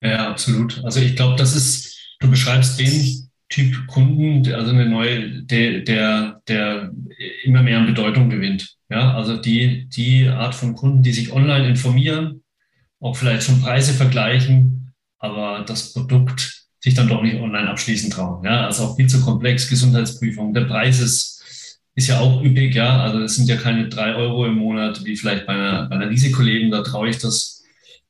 [0.03, 0.85] Ja, absolut.
[0.85, 6.41] Also ich glaube, das ist, du beschreibst den Typ Kunden, also eine neue, der, der,
[6.49, 6.91] der
[7.45, 8.75] immer mehr an Bedeutung gewinnt.
[8.89, 12.43] Ja, also die, die Art von Kunden, die sich online informieren,
[13.01, 18.45] auch vielleicht schon Preise vergleichen, aber das Produkt sich dann doch nicht online abschließen trauen.
[18.45, 20.53] Ja, also auch viel zu komplex, Gesundheitsprüfung.
[20.53, 23.03] Der Preis ist, ist ja auch üppig, ja.
[23.03, 26.11] Also es sind ja keine drei Euro im Monat, wie vielleicht bei einer, bei einer
[26.11, 27.57] Risikoleben, da traue ich das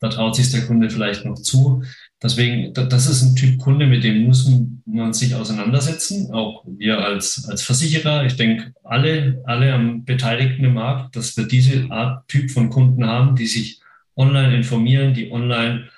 [0.01, 1.83] da traut sich der Kunde vielleicht noch zu.
[2.23, 4.51] Deswegen, das ist ein Typ Kunde, mit dem muss
[4.87, 8.25] man sich auseinandersetzen, auch wir als, als Versicherer.
[8.25, 13.07] Ich denke, alle, alle am Beteiligten im Markt, dass wir diese Art Typ von Kunden
[13.07, 13.81] haben, die sich
[14.17, 15.89] online informieren, die online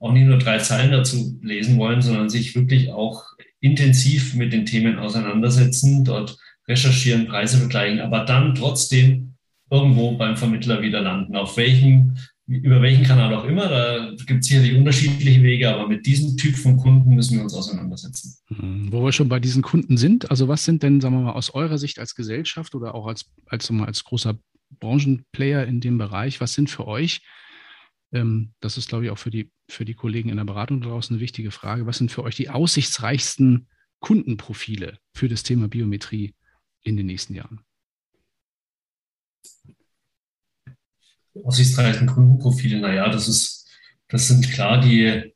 [0.00, 3.24] auch nicht nur drei Zeilen dazu lesen wollen, sondern sich wirklich auch
[3.60, 9.34] intensiv mit den Themen auseinandersetzen, dort recherchieren, Preise vergleichen, aber dann trotzdem
[9.70, 11.36] irgendwo beim Vermittler wieder landen.
[11.36, 12.16] Auf welchem
[12.48, 16.56] über welchen Kanal auch immer, da gibt es sicherlich unterschiedliche Wege, aber mit diesem Typ
[16.56, 18.38] von Kunden müssen wir uns auseinandersetzen.
[18.48, 18.90] Mhm.
[18.90, 21.50] Wo wir schon bei diesen Kunden sind, also was sind denn, sagen wir mal, aus
[21.50, 24.38] eurer Sicht als Gesellschaft oder auch als, als, als großer
[24.80, 27.20] Branchenplayer in dem Bereich, was sind für euch,
[28.12, 31.14] ähm, das ist, glaube ich, auch für die, für die Kollegen in der Beratung draußen
[31.14, 33.68] eine wichtige Frage, was sind für euch die aussichtsreichsten
[34.00, 36.34] Kundenprofile für das Thema Biometrie
[36.82, 37.60] in den nächsten Jahren?
[41.44, 43.66] Aussichtsreichen Kundenprofile, naja, das ist,
[44.08, 45.32] das sind klar die,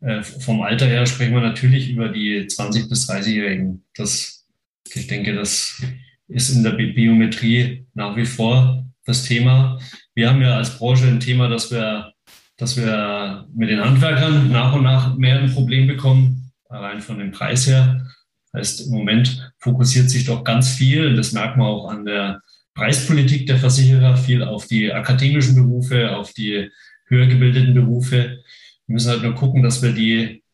[0.00, 3.84] äh, vom Alter her sprechen wir natürlich über die 20- bis 30-Jährigen.
[3.94, 4.46] Das,
[4.92, 5.82] ich denke, das
[6.28, 9.78] ist in der Biometrie nach wie vor das Thema.
[10.14, 12.12] Wir haben ja als Branche ein Thema, dass wir,
[12.56, 17.32] dass wir mit den Handwerkern nach und nach mehr ein Problem bekommen, allein von dem
[17.32, 18.06] Preis her.
[18.54, 22.42] Heißt, im Moment fokussiert sich doch ganz viel, das merkt man auch an der
[22.78, 26.70] Preispolitik der Versicherer, viel auf die akademischen Berufe, auf die
[27.06, 28.44] höher gebildeten Berufe.
[28.86, 30.44] Wir müssen halt nur gucken, dass wir die,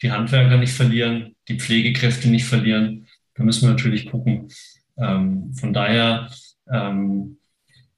[0.00, 3.06] die Handwerker nicht verlieren, die Pflegekräfte nicht verlieren.
[3.34, 4.48] Da müssen wir natürlich gucken.
[4.96, 6.30] Ähm, von daher,
[6.72, 7.36] ähm,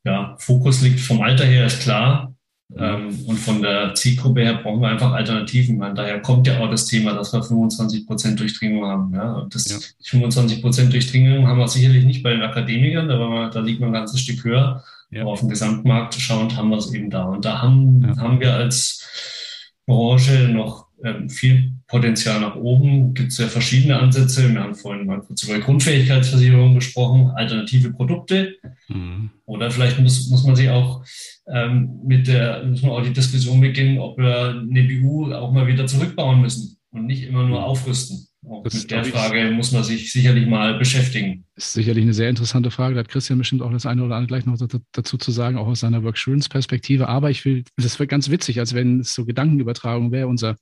[0.02, 2.34] ja, Fokus liegt vom Alter her, ist klar.
[2.77, 5.79] Ähm, und von der Zielgruppe her brauchen wir einfach Alternativen.
[5.79, 9.14] Man, daher kommt ja auch das Thema, dass wir 25 Prozent Durchdringung haben.
[9.14, 9.35] Ja?
[9.35, 9.79] Und das ja.
[10.03, 13.91] 25 Prozent Durchdringung haben wir sicherlich nicht bei den Akademikern, da, wir, da liegt man
[13.91, 14.83] ein ganzes Stück höher.
[15.11, 15.22] Ja.
[15.22, 17.25] Aber auf den Gesamtmarkt schauend haben wir es eben da.
[17.25, 18.16] Und da haben, ja.
[18.16, 19.07] haben wir als
[19.87, 23.14] Branche noch ähm, viel Potenzial nach oben.
[23.14, 24.53] Gibt es ja verschiedene Ansätze.
[24.53, 28.57] Wir haben vorhin mal kurz über Grundfähigkeitsversicherung gesprochen, alternative Produkte.
[28.88, 29.30] Mhm.
[29.45, 31.05] Oder vielleicht muss, muss man sich auch
[31.47, 35.68] ähm, mit der, muss man auch die Diskussion beginnen, ob wir eine BU auch mal
[35.68, 37.64] wieder zurückbauen müssen und nicht immer nur mhm.
[37.64, 38.26] aufrüsten.
[38.45, 41.45] Auch das mit der Frage muss man sich sicherlich mal beschäftigen.
[41.55, 42.97] Ist sicherlich eine sehr interessante Frage.
[42.97, 44.59] Da hat Christian bestimmt auch das eine oder andere gleich noch
[44.90, 47.09] dazu zu sagen, auch aus seiner Worksurance-Perspektive.
[47.09, 50.26] Aber ich will, das wäre ganz witzig, als wenn es so Gedankenübertragung wäre.
[50.26, 50.57] Unser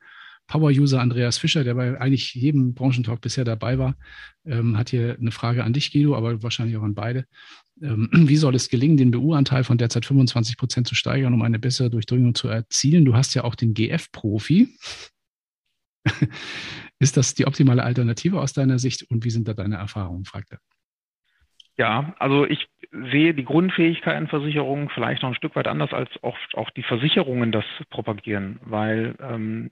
[0.46, 3.96] Power-User Andreas Fischer, der bei eigentlich jedem Branchentalk bisher dabei war,
[4.44, 7.26] ähm, hat hier eine Frage an dich, Guido, aber wahrscheinlich auch an beide.
[7.80, 11.58] Ähm, wie soll es gelingen, den BU-Anteil von derzeit 25 Prozent zu steigern, um eine
[11.58, 13.04] bessere Durchdringung zu erzielen?
[13.04, 14.68] Du hast ja auch den GF-Profi.
[16.98, 20.24] Ist das die optimale Alternative aus deiner Sicht und wie sind da deine Erfahrungen?
[20.24, 20.58] fragt er.
[21.78, 26.70] Ja, also ich sehe die Grundfähigkeitenversicherung vielleicht noch ein Stück weit anders, als auch, auch
[26.70, 29.70] die Versicherungen das propagieren, weil ähm,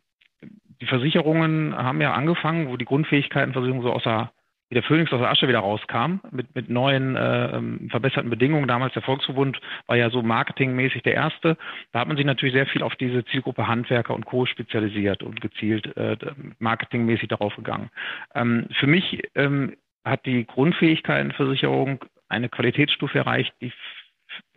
[0.81, 4.33] die Versicherungen haben ja angefangen, wo die Grundfähigkeitenversicherung so aus der
[4.71, 8.69] wie der Phönix aus der Asche wieder rauskam, mit, mit neuen äh, ähm, verbesserten Bedingungen.
[8.69, 11.57] Damals der Volksverbund war ja so marketingmäßig der erste.
[11.91, 14.47] Da hat man sich natürlich sehr viel auf diese Zielgruppe Handwerker und Co.
[14.47, 16.17] spezialisiert und gezielt äh,
[16.61, 17.91] marketingmäßig darauf gegangen.
[18.37, 19.75] Ähm, für mich ähm,
[20.05, 23.73] hat die Grundfähigkeitenversicherung eine Qualitätsstufe erreicht, die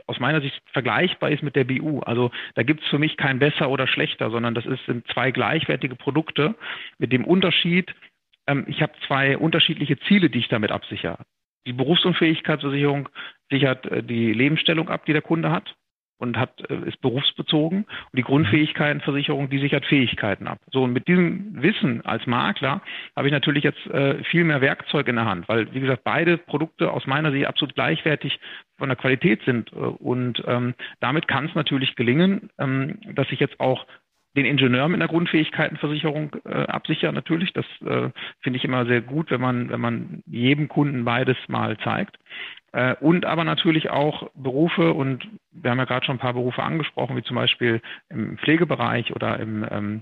[0.07, 1.99] aus meiner Sicht vergleichbar ist mit der BU.
[2.01, 5.31] Also da gibt es für mich kein besser oder schlechter, sondern das ist, sind zwei
[5.31, 6.55] gleichwertige Produkte
[6.97, 7.93] mit dem Unterschied,
[8.47, 11.19] ähm, ich habe zwei unterschiedliche Ziele, die ich damit absichere.
[11.65, 13.09] Die Berufsunfähigkeitsversicherung
[13.49, 15.75] sichert äh, die Lebensstellung ab, die der Kunde hat
[16.23, 17.83] und hat, äh, ist berufsbezogen.
[17.83, 20.57] Und die Grundfähigkeitenversicherung, die sichert Fähigkeiten ab.
[20.71, 22.81] So, und mit diesem Wissen als Makler
[23.15, 26.37] habe ich natürlich jetzt äh, viel mehr Werkzeug in der Hand, weil, wie gesagt, beide
[26.37, 28.39] Produkte aus meiner Sicht absolut gleichwertig
[28.77, 29.71] von der Qualität sind.
[29.73, 33.85] Äh, und ähm, damit kann es natürlich gelingen, ähm, dass ich jetzt auch
[34.35, 37.53] den Ingenieur mit einer Grundfähigkeitenversicherung äh, absichern natürlich.
[37.53, 38.09] Das äh,
[38.41, 42.17] finde ich immer sehr gut, wenn man, wenn man jedem Kunden beides mal zeigt.
[42.71, 46.63] Äh, und aber natürlich auch Berufe, und wir haben ja gerade schon ein paar Berufe
[46.63, 50.01] angesprochen, wie zum Beispiel im Pflegebereich oder im ähm,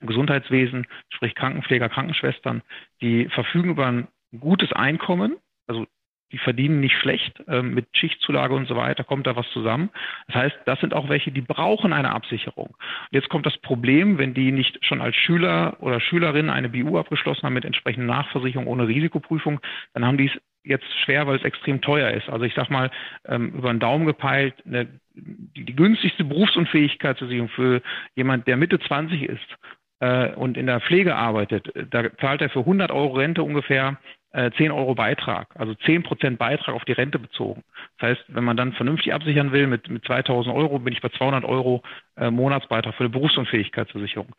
[0.00, 2.62] Gesundheitswesen, sprich Krankenpfleger, Krankenschwestern,
[3.00, 4.08] die verfügen über ein
[4.38, 5.36] gutes Einkommen,
[5.66, 5.86] also
[6.32, 9.90] die verdienen nicht schlecht, äh, mit Schichtzulage und so weiter kommt da was zusammen.
[10.26, 12.68] Das heißt, das sind auch welche, die brauchen eine Absicherung.
[12.68, 16.98] Und jetzt kommt das Problem, wenn die nicht schon als Schüler oder Schülerin eine BU
[16.98, 19.60] abgeschlossen haben mit entsprechender Nachversicherung ohne Risikoprüfung,
[19.94, 22.28] dann haben die es jetzt schwer, weil es extrem teuer ist.
[22.28, 22.90] Also ich sag mal,
[23.26, 27.82] ähm, über den Daumen gepeilt, eine, die, die günstigste Berufsunfähigkeitsversicherung für
[28.16, 29.56] jemand, der Mitte 20 ist,
[30.00, 33.98] äh, und in der Pflege arbeitet, da zahlt er für 100 Euro Rente ungefähr
[34.36, 37.64] 10 äh, Euro Beitrag, also 10 Prozent Beitrag auf die Rente bezogen.
[37.98, 41.08] Das heißt, wenn man dann vernünftig absichern will mit, mit 2000 Euro, bin ich bei
[41.08, 41.82] 200 Euro
[42.16, 44.34] äh, Monatsbeitrag für eine Berufsunfähigkeitsversicherung.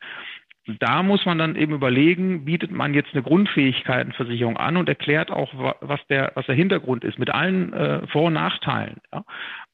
[0.80, 5.54] Da muss man dann eben überlegen, bietet man jetzt eine Grundfähigkeitenversicherung an und erklärt auch,
[5.80, 8.98] was der, was der Hintergrund ist, mit allen äh, Vor- und Nachteilen.
[9.14, 9.24] Ja?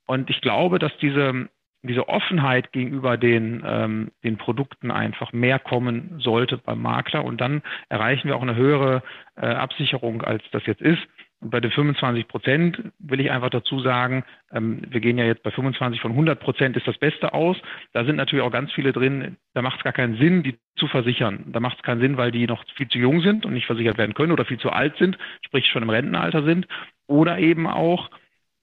[0.05, 1.49] Und ich glaube, dass diese
[1.83, 7.25] diese Offenheit gegenüber den, ähm, den Produkten einfach mehr kommen sollte beim Makler.
[7.25, 9.03] Und dann erreichen wir auch eine höhere
[9.35, 11.01] äh, Absicherung, als das jetzt ist.
[11.41, 14.23] Und bei den 25 Prozent will ich einfach dazu sagen,
[14.53, 17.57] ähm, wir gehen ja jetzt bei 25 von 100 Prozent ist das Beste aus.
[17.91, 20.87] Da sind natürlich auch ganz viele drin, da macht es gar keinen Sinn, die zu
[20.87, 21.43] versichern.
[21.51, 23.97] Da macht es keinen Sinn, weil die noch viel zu jung sind und nicht versichert
[23.97, 26.65] werden können oder viel zu alt sind, sprich schon im Rentenalter sind.
[27.07, 28.09] Oder eben auch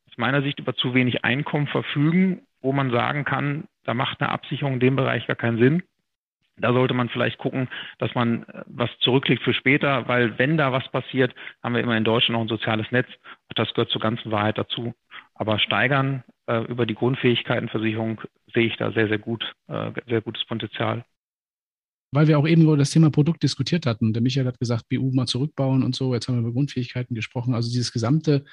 [0.09, 4.31] aus meiner Sicht über zu wenig Einkommen verfügen wo man sagen kann, da macht eine
[4.31, 5.83] Absicherung in dem Bereich gar keinen Sinn.
[6.57, 10.73] Da sollte man vielleicht gucken, dass man äh, was zurücklegt für später, weil wenn da
[10.73, 13.09] was passiert, haben wir immer in Deutschland noch ein soziales Netz.
[13.55, 14.95] Das gehört zur ganzen Wahrheit dazu.
[15.35, 18.21] Aber steigern äh, über die Grundfähigkeitenversicherung
[18.53, 21.05] sehe ich da sehr, sehr gut, äh, sehr gutes Potenzial.
[22.13, 24.13] Weil wir auch eben über das Thema Produkt diskutiert hatten.
[24.13, 26.13] Der Michael hat gesagt, BU mal zurückbauen und so.
[26.13, 27.55] Jetzt haben wir über Grundfähigkeiten gesprochen.
[27.55, 28.45] Also dieses gesamte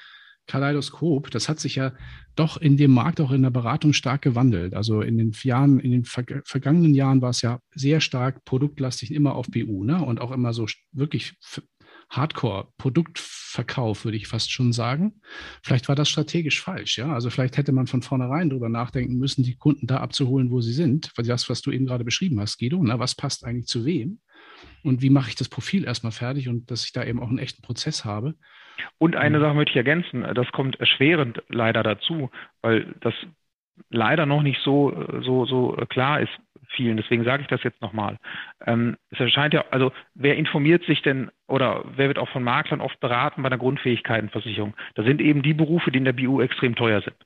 [0.48, 1.92] Kaleidoskop, das hat sich ja
[2.34, 4.74] doch in dem Markt, auch in der Beratung stark gewandelt.
[4.74, 9.34] Also in den Jahren, in den vergangenen Jahren war es ja sehr stark produktlastig, immer
[9.34, 10.04] auf BU, ne?
[10.04, 11.34] Und auch immer so wirklich
[12.10, 15.20] Hardcore-Produktverkauf, würde ich fast schon sagen.
[15.62, 17.12] Vielleicht war das strategisch falsch, ja.
[17.12, 20.72] Also vielleicht hätte man von vornherein darüber nachdenken müssen, die Kunden da abzuholen, wo sie
[20.72, 21.12] sind.
[21.16, 22.98] Weil das, was du eben gerade beschrieben hast, Guido, ne?
[22.98, 24.20] was passt eigentlich zu wem?
[24.82, 27.38] Und wie mache ich das Profil erstmal fertig und dass ich da eben auch einen
[27.38, 28.34] echten Prozess habe?
[28.98, 29.42] Und eine mhm.
[29.42, 32.30] Sache möchte ich ergänzen, das kommt erschwerend leider dazu,
[32.62, 33.14] weil das
[33.90, 36.32] leider noch nicht so, so, so klar ist
[36.74, 36.96] vielen.
[36.96, 38.18] Deswegen sage ich das jetzt nochmal.
[38.66, 42.80] Ähm, es erscheint ja, also wer informiert sich denn oder wer wird auch von Maklern
[42.80, 44.74] oft beraten bei einer Grundfähigkeitenversicherung?
[44.94, 47.16] Da sind eben die Berufe, die in der BU extrem teuer sind.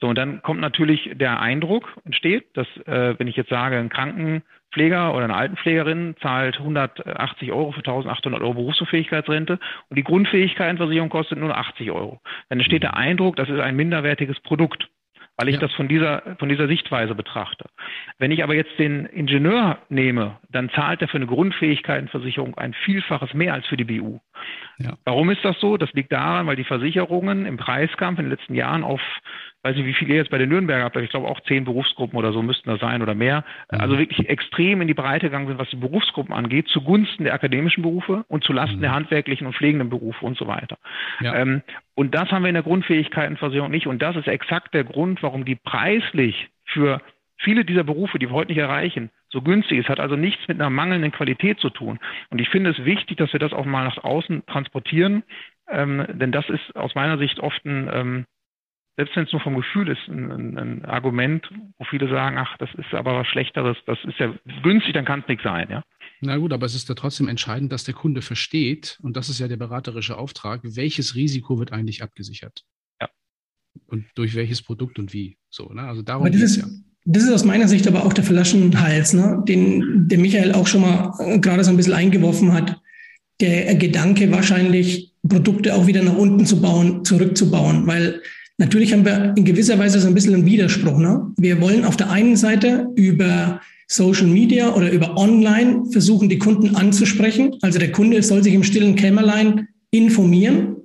[0.00, 3.88] So, und dann kommt natürlich der Eindruck, entsteht, dass äh, wenn ich jetzt sage, ein
[3.88, 11.38] Krankenpfleger oder eine Altenpflegerin zahlt 180 Euro für 1800 Euro Berufsunfähigkeitsrente und die Grundfähigkeitenversicherung kostet
[11.38, 12.20] nur 80 Euro.
[12.48, 14.88] Dann entsteht der Eindruck, das ist ein minderwertiges Produkt
[15.38, 15.60] weil ich ja.
[15.60, 17.66] das von dieser, von dieser Sichtweise betrachte.
[18.18, 23.32] Wenn ich aber jetzt den Ingenieur nehme, dann zahlt er für eine Grundfähigkeitenversicherung ein Vielfaches
[23.34, 24.18] mehr als für die BU.
[24.78, 24.98] Ja.
[25.04, 25.76] Warum ist das so?
[25.76, 29.00] Das liegt daran, weil die Versicherungen im Preiskampf in den letzten Jahren auf
[29.68, 31.64] weiß nicht, wie viele ihr jetzt bei den Nürnberger habt, aber ich glaube auch zehn
[31.64, 33.80] Berufsgruppen oder so müssten das sein oder mehr, mhm.
[33.80, 37.82] also wirklich extrem in die Breite gegangen sind, was die Berufsgruppen angeht, zugunsten der akademischen
[37.82, 38.82] Berufe und zulasten mhm.
[38.82, 40.78] der handwerklichen und pflegenden Berufe und so weiter.
[41.20, 41.34] Ja.
[41.34, 41.62] Ähm,
[41.94, 43.86] und das haben wir in der Grundfähigkeitenversicherung nicht.
[43.86, 47.00] Und das ist exakt der Grund, warum die preislich für
[47.36, 50.60] viele dieser Berufe, die wir heute nicht erreichen, so günstig ist, hat also nichts mit
[50.60, 51.98] einer mangelnden Qualität zu tun.
[52.30, 55.22] Und ich finde es wichtig, dass wir das auch mal nach außen transportieren,
[55.70, 58.26] ähm, denn das ist aus meiner Sicht oft ein, ähm,
[58.98, 62.58] selbst wenn es nur vom Gefühl ist, ein, ein, ein, Argument, wo viele sagen, ach,
[62.58, 64.34] das ist aber was Schlechteres, das ist ja
[64.64, 65.84] günstig, dann kann es nicht sein, ja.
[66.20, 69.38] Na gut, aber es ist ja trotzdem entscheidend, dass der Kunde versteht, und das ist
[69.38, 72.64] ja der beraterische Auftrag, welches Risiko wird eigentlich abgesichert.
[73.00, 73.08] Ja.
[73.86, 75.38] Und durch welches Produkt und wie.
[75.48, 75.82] So, ne?
[75.82, 76.64] Also darum geht es ja.
[77.04, 79.42] Das ist aus meiner Sicht aber auch der Flaschenhals, ne?
[79.46, 82.80] den der Michael auch schon mal äh, gerade so ein bisschen eingeworfen hat.
[83.40, 88.20] Der Gedanke wahrscheinlich, Produkte auch wieder nach unten zu bauen, zurückzubauen, weil
[88.58, 90.98] Natürlich haben wir in gewisser Weise so ein bisschen einen Widerspruch.
[90.98, 91.32] Ne?
[91.36, 96.74] Wir wollen auf der einen Seite über Social Media oder über Online versuchen, die Kunden
[96.74, 97.56] anzusprechen.
[97.62, 100.76] Also der Kunde soll sich im stillen Kämmerlein informieren,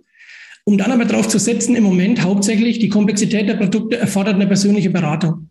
[0.66, 4.48] um dann aber darauf zu setzen, im Moment hauptsächlich die Komplexität der Produkte erfordert eine
[4.48, 5.50] persönliche Beratung.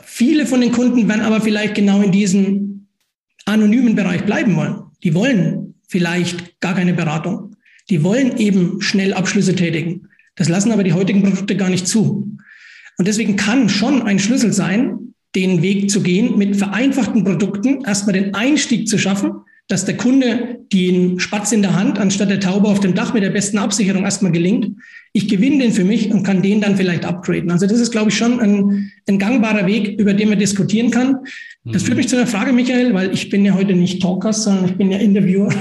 [0.00, 2.88] Viele von den Kunden werden aber vielleicht genau in diesem
[3.46, 4.82] anonymen Bereich bleiben wollen.
[5.02, 7.56] Die wollen vielleicht gar keine Beratung.
[7.88, 10.08] Die wollen eben schnell Abschlüsse tätigen.
[10.38, 12.36] Das lassen aber die heutigen Produkte gar nicht zu.
[12.96, 18.14] Und deswegen kann schon ein Schlüssel sein, den Weg zu gehen, mit vereinfachten Produkten erstmal
[18.14, 19.32] den Einstieg zu schaffen,
[19.66, 23.22] dass der Kunde den Spatz in der Hand anstatt der Taube auf dem Dach mit
[23.22, 24.70] der besten Absicherung erstmal gelingt.
[25.12, 27.50] Ich gewinne den für mich und kann den dann vielleicht upgraden.
[27.50, 31.18] Also das ist, glaube ich, schon ein, ein gangbarer Weg, über den man diskutieren kann.
[31.64, 31.98] Das führt mhm.
[31.98, 34.90] mich zu einer Frage, Michael, weil ich bin ja heute nicht Talker, sondern ich bin
[34.90, 35.52] ja Interviewer.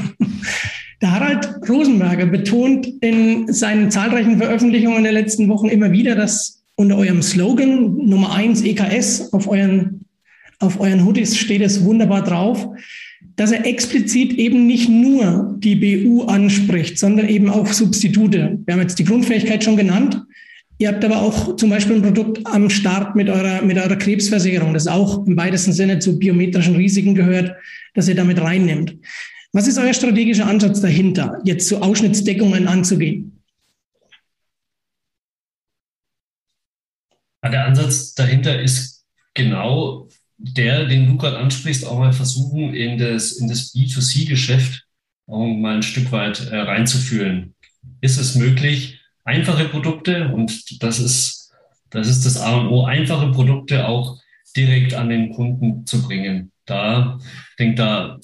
[1.01, 6.97] Der Harald Rosenberger betont in seinen zahlreichen Veröffentlichungen den letzten Wochen immer wieder, dass unter
[6.97, 10.05] eurem Slogan Nummer eins EKS auf euren,
[10.59, 12.67] auf euren Hoodies steht es wunderbar drauf,
[13.35, 18.57] dass er explizit eben nicht nur die BU anspricht, sondern eben auch Substitute.
[18.65, 20.23] Wir haben jetzt die Grundfähigkeit schon genannt.
[20.79, 24.73] Ihr habt aber auch zum Beispiel ein Produkt am Start mit eurer, mit eurer Krebsversicherung,
[24.73, 27.55] das auch im weitesten Sinne zu biometrischen Risiken gehört,
[27.93, 28.95] dass ihr damit reinnimmt.
[29.57, 33.41] Was ist euer strategischer Ansatz dahinter, jetzt so Ausschnittsdeckungen anzugehen?
[37.43, 39.03] Der Ansatz dahinter ist
[39.33, 44.85] genau der, den du gerade ansprichst, auch mal versuchen, in das, in das B2C-Geschäft
[45.25, 47.55] mal ein Stück weit äh, reinzufühlen.
[47.99, 51.51] Ist es möglich, einfache Produkte, und das ist,
[51.89, 54.19] das ist das A und O, einfache Produkte auch
[54.55, 56.51] direkt an den Kunden zu bringen?
[56.67, 57.17] Da,
[57.57, 58.19] denke, da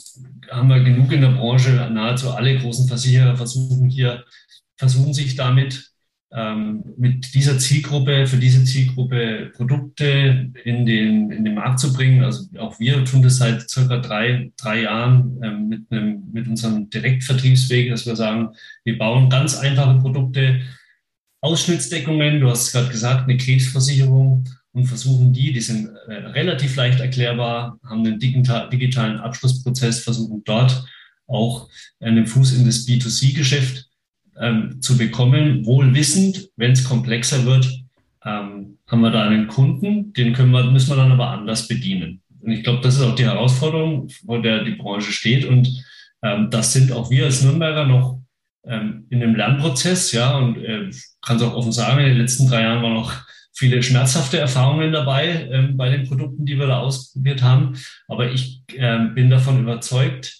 [0.51, 1.89] haben wir genug in der Branche.
[1.91, 4.23] Nahezu alle großen Versicherer versuchen hier,
[4.77, 5.93] versuchen sich damit
[6.33, 12.23] ähm, mit dieser Zielgruppe, für diese Zielgruppe Produkte in den, in den Markt zu bringen.
[12.23, 16.89] Also auch wir tun das seit circa drei, drei Jahren ähm, mit, einem, mit unserem
[16.89, 18.49] Direktvertriebsweg, dass wir sagen,
[18.83, 20.61] wir bauen ganz einfache Produkte,
[21.41, 26.99] Ausschnittsdeckungen, du hast gerade gesagt, eine Krebsversicherung und versuchen die, die sind äh, relativ leicht
[26.99, 30.85] erklärbar, haben einen digitalen Abschlussprozess, versuchen dort
[31.27, 31.69] auch
[31.99, 33.87] einen Fuß in das B2C-Geschäft
[34.39, 37.65] ähm, zu bekommen, wohl wissend, wenn es komplexer wird,
[38.25, 42.21] ähm, haben wir da einen Kunden, den können wir, müssen wir dann aber anders bedienen.
[42.41, 45.45] Und ich glaube, das ist auch die Herausforderung, vor der die Branche steht.
[45.45, 45.69] Und
[46.23, 48.21] ähm, das sind auch wir als Nürnberger noch
[48.65, 50.89] ähm, in einem Lernprozess, ja, und äh,
[51.21, 53.13] kann es auch offen sagen, in den letzten drei Jahren war noch
[53.53, 57.77] viele schmerzhafte Erfahrungen dabei ähm, bei den Produkten, die wir da ausprobiert haben.
[58.07, 60.37] Aber ich ähm, bin davon überzeugt,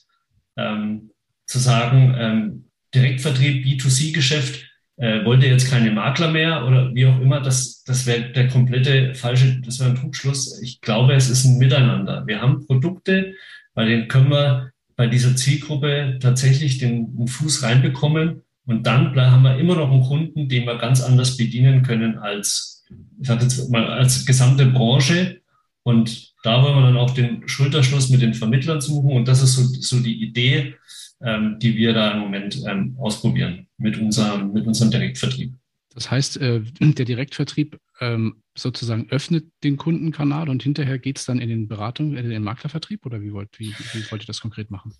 [0.57, 1.11] ähm,
[1.45, 4.66] zu sagen, ähm, Direktvertrieb, B2C-Geschäft,
[4.97, 9.16] äh, wollte jetzt keine Makler mehr oder wie auch immer, das, das wäre der komplette
[9.16, 10.61] falsche, das wäre ein Trugschluss.
[10.61, 12.26] Ich glaube, es ist ein Miteinander.
[12.28, 13.34] Wir haben Produkte,
[13.74, 19.43] bei denen können wir bei dieser Zielgruppe tatsächlich den, den Fuß reinbekommen und dann haben
[19.43, 22.72] wir immer noch einen Kunden, den wir ganz anders bedienen können als
[23.20, 25.41] ich sage jetzt mal als gesamte Branche.
[25.84, 29.12] Und da wollen wir dann auch den Schulterschluss mit den Vermittlern suchen.
[29.12, 30.76] Und das ist so, so die Idee,
[31.22, 35.54] ähm, die wir da im Moment ähm, ausprobieren mit unserem, mit unserem Direktvertrieb.
[35.94, 41.39] Das heißt, äh, der Direktvertrieb ähm, sozusagen öffnet den Kundenkanal und hinterher geht es dann
[41.39, 44.72] in den Beratung, in den Maklervertrieb oder wie wollt, wie, wie wollt ihr das konkret
[44.72, 44.94] machen?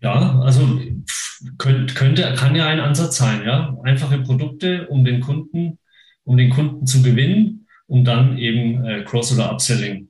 [0.00, 0.80] Ja, also
[1.58, 3.76] könnte, könnte, kann ja ein Ansatz sein, ja.
[3.84, 5.78] Einfache Produkte, um den Kunden,
[6.24, 10.08] um den Kunden zu gewinnen, um dann eben äh, Cross- oder Upselling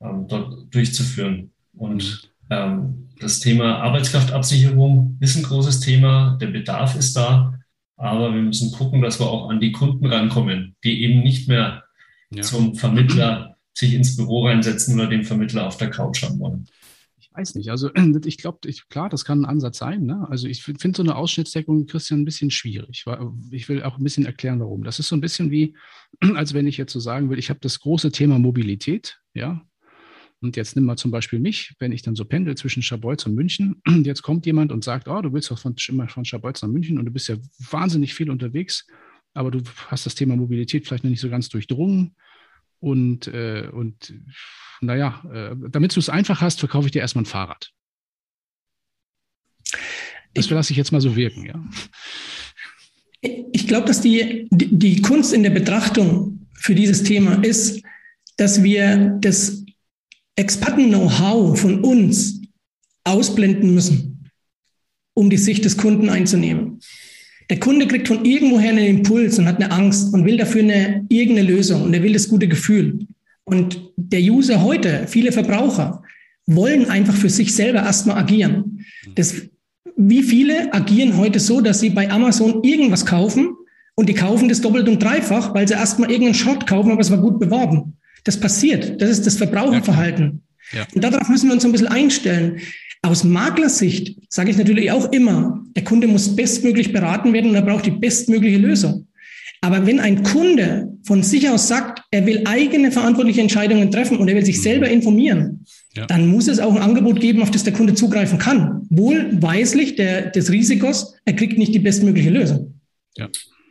[0.00, 1.52] ähm, dort durchzuführen.
[1.74, 7.54] Und ähm, das Thema Arbeitskraftabsicherung ist ein großes Thema, der Bedarf ist da,
[7.96, 11.84] aber wir müssen gucken, dass wir auch an die Kunden rankommen, die eben nicht mehr
[12.30, 12.42] ja.
[12.42, 16.68] zum Vermittler sich ins Büro reinsetzen oder den Vermittler auf der Couch haben wollen
[17.38, 17.70] weiß nicht.
[17.70, 17.90] Also
[18.24, 18.58] ich glaube,
[18.90, 20.04] klar, das kann ein Ansatz sein.
[20.04, 20.26] Ne?
[20.28, 23.04] Also ich finde so eine Ausschnittsdeckung, Christian, ein bisschen schwierig.
[23.50, 24.84] Ich will auch ein bisschen erklären, warum.
[24.84, 25.76] Das ist so ein bisschen wie,
[26.34, 29.62] als wenn ich jetzt so sagen will, ich habe das große Thema Mobilität, ja.
[30.40, 33.34] Und jetzt nimm mal zum Beispiel mich, wenn ich dann so pendel zwischen Scharbeutz und
[33.34, 33.82] München.
[34.04, 36.96] Jetzt kommt jemand und sagt, oh, du willst doch von, immer von Scharbeutz nach München
[36.96, 38.86] und du bist ja wahnsinnig viel unterwegs,
[39.34, 42.14] aber du hast das Thema Mobilität vielleicht noch nicht so ganz durchdrungen.
[42.80, 44.14] Und, äh, und
[44.80, 47.72] naja, äh, damit du es einfach hast, verkaufe ich dir erstmal ein Fahrrad.
[50.34, 51.62] Das lasse ich jetzt mal so wirken, ja.
[53.52, 57.82] Ich glaube, dass die, die Kunst in der Betrachtung für dieses Thema ist,
[58.36, 59.64] dass wir das
[60.36, 62.40] Experten-Know-how von uns
[63.02, 64.30] ausblenden müssen,
[65.14, 66.80] um die Sicht des Kunden einzunehmen.
[67.50, 71.06] Der Kunde kriegt von irgendwoher einen Impuls und hat eine Angst und will dafür eine
[71.08, 73.06] irgendeine Lösung und er will das gute Gefühl.
[73.44, 76.02] Und der User heute, viele Verbraucher,
[76.46, 78.84] wollen einfach für sich selber erstmal agieren.
[79.14, 79.34] Das,
[79.96, 83.56] wie viele agieren heute so, dass sie bei Amazon irgendwas kaufen
[83.94, 87.10] und die kaufen das doppelt und dreifach, weil sie erstmal irgendeinen Schrott kaufen, aber es
[87.10, 87.96] war gut beworben.
[88.24, 89.00] Das passiert.
[89.00, 90.42] Das ist das Verbraucherverhalten.
[90.72, 90.86] Ja.
[90.94, 92.58] Und darauf müssen wir uns ein bisschen einstellen.
[93.08, 97.62] Aus Maklersicht sage ich natürlich auch immer, der Kunde muss bestmöglich beraten werden und er
[97.62, 99.06] braucht die bestmögliche Lösung.
[99.62, 104.28] Aber wenn ein Kunde von sich aus sagt, er will eigene verantwortliche Entscheidungen treffen und
[104.28, 105.64] er will sich selber informieren,
[105.96, 106.04] ja.
[106.04, 108.86] dann muss es auch ein Angebot geben, auf das der Kunde zugreifen kann.
[108.90, 112.78] Wohlweislich der, des Risikos, er kriegt nicht die bestmögliche Lösung.
[113.16, 113.28] Ja.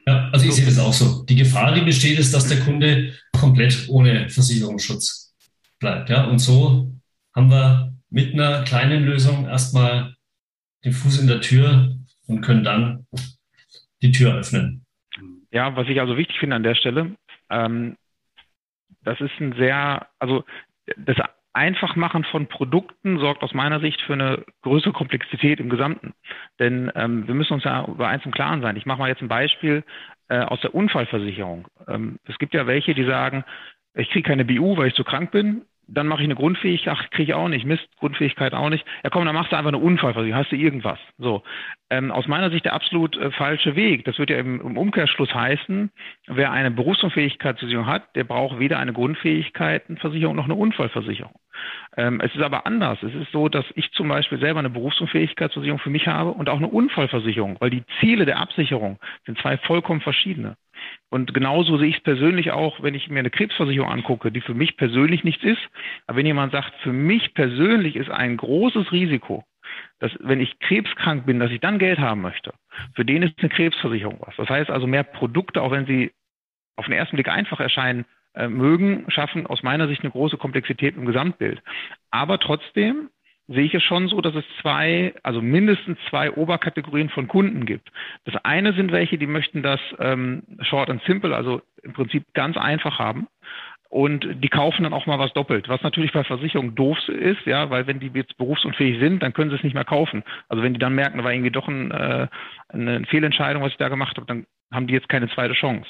[0.08, 1.24] ja, also ich sehe das auch so.
[1.30, 5.36] Die Gefahr, die besteht, ist, dass der Kunde komplett ohne Versicherungsschutz
[5.80, 6.10] bleibt.
[6.10, 6.26] Ja?
[6.26, 6.92] Und so
[7.36, 10.16] haben wir mit einer kleinen Lösung erstmal
[10.84, 11.96] den Fuß in der Tür
[12.28, 13.06] und können dann
[14.02, 14.86] die Tür öffnen.
[15.52, 17.16] Ja, was ich also wichtig finde an der Stelle,
[17.50, 17.98] ähm,
[19.04, 20.44] das ist ein sehr, also
[20.98, 21.18] das
[21.54, 26.14] Einfachmachen von Produkten sorgt aus meiner Sicht für eine größere Komplexität im Gesamten.
[26.60, 28.76] Denn ähm, wir müssen uns ja über eins im Klaren sein.
[28.76, 29.84] Ich mache mal jetzt ein Beispiel
[30.28, 31.68] äh, aus der Unfallversicherung.
[31.88, 33.44] Ähm, es gibt ja welche, die sagen,
[33.96, 37.10] ich kriege keine BU, weil ich zu krank bin dann mache ich eine Grundfähigkeit, ach,
[37.10, 38.86] kriege ich auch nicht, Mist, Grundfähigkeit auch nicht.
[39.04, 41.00] Ja komm, dann machst du einfach eine Unfallversicherung, hast du irgendwas.
[41.18, 41.44] So.
[41.90, 44.04] Ähm, aus meiner Sicht der absolut äh, falsche Weg.
[44.06, 45.90] Das wird ja im, im, Umkehrschluss heißen,
[46.28, 51.34] wer eine Berufsunfähigkeitsversicherung hat, der braucht weder eine Grundfähigkeitenversicherung noch eine Unfallversicherung.
[51.96, 53.02] Ähm, es ist aber anders.
[53.02, 56.58] Es ist so, dass ich zum Beispiel selber eine Berufsunfähigkeitsversicherung für mich habe und auch
[56.58, 60.58] eine Unfallversicherung, weil die Ziele der Absicherung sind zwei vollkommen verschiedene.
[61.10, 64.54] Und genauso sehe ich es persönlich auch, wenn ich mir eine Krebsversicherung angucke, die für
[64.54, 65.62] mich persönlich nichts ist.
[66.06, 69.46] Aber wenn jemand sagt, für mich persönlich ist ein großes Risiko,
[70.00, 72.54] dass wenn ich krebskrank bin, dass ich dann Geld haben möchte,
[72.96, 74.36] für den ist eine Krebsversicherung was.
[74.36, 76.12] Das heißt also mehr Produkte, auch wenn sie
[76.76, 80.96] auf den ersten Blick einfach erscheinen, äh, mögen, schaffen aus meiner Sicht eine große Komplexität
[80.96, 81.62] im Gesamtbild.
[82.12, 83.10] Aber trotzdem
[83.48, 87.90] sehe ich es schon so, dass es zwei, also mindestens zwei Oberkategorien von Kunden gibt.
[88.26, 92.58] Das eine sind welche, die möchten das ähm, short and simple, also im Prinzip ganz
[92.58, 93.28] einfach haben.
[93.90, 97.70] Und die kaufen dann auch mal was doppelt, was natürlich bei Versicherungen doof ist, ja,
[97.70, 100.24] weil wenn die jetzt berufsunfähig sind, dann können sie es nicht mehr kaufen.
[100.50, 102.28] Also wenn die dann merken, da war irgendwie doch ein, äh,
[102.68, 105.90] eine Fehlentscheidung, was ich da gemacht habe, dann haben die jetzt keine zweite Chance.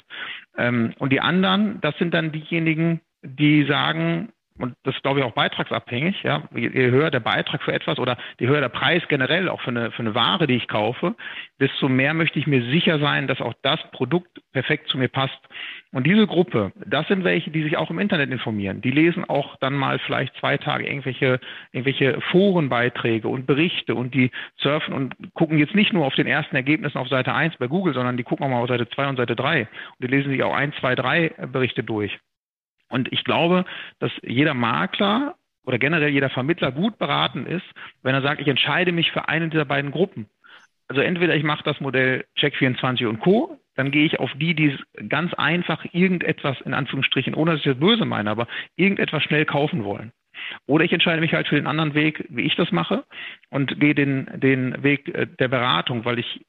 [0.57, 4.29] Ähm, und die anderen, das sind dann diejenigen, die sagen,
[4.59, 7.99] und das ist, glaube ich, auch beitragsabhängig, ja, je, je, höher der Beitrag für etwas
[7.99, 11.15] oder je höher der Preis generell auch für eine, für eine Ware, die ich kaufe,
[11.59, 15.39] desto mehr möchte ich mir sicher sein, dass auch das Produkt perfekt zu mir passt.
[15.91, 18.81] Und diese Gruppe, das sind welche, die sich auch im Internet informieren.
[18.81, 21.39] Die lesen auch dann mal vielleicht zwei Tage irgendwelche,
[21.71, 26.55] irgendwelche Forenbeiträge und Berichte und die surfen und gucken jetzt nicht nur auf den ersten
[26.55, 29.17] Ergebnissen auf Seite 1 bei Google, sondern die gucken auch mal auf Seite 2 und
[29.17, 29.61] Seite 3.
[29.61, 29.67] Und
[30.01, 32.19] die lesen sich auch 1, 2, 3 Berichte durch.
[32.89, 33.65] Und ich glaube,
[33.99, 35.35] dass jeder Makler
[35.65, 37.65] oder generell jeder Vermittler gut beraten ist,
[38.01, 40.27] wenn er sagt, ich entscheide mich für eine dieser beiden Gruppen.
[40.87, 44.75] Also entweder ich mache das Modell Check24 und Co., dann gehe ich auf die, die
[45.07, 49.83] ganz einfach irgendetwas, in Anführungsstrichen, ohne dass ich das böse meine, aber irgendetwas schnell kaufen
[49.83, 50.11] wollen.
[50.65, 53.03] Oder ich entscheide mich halt für den anderen Weg, wie ich das mache,
[53.49, 56.41] und gehe den, den Weg äh, der Beratung, weil ich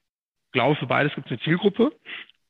[0.51, 1.91] glaube, für beides gibt es eine Zielgruppe.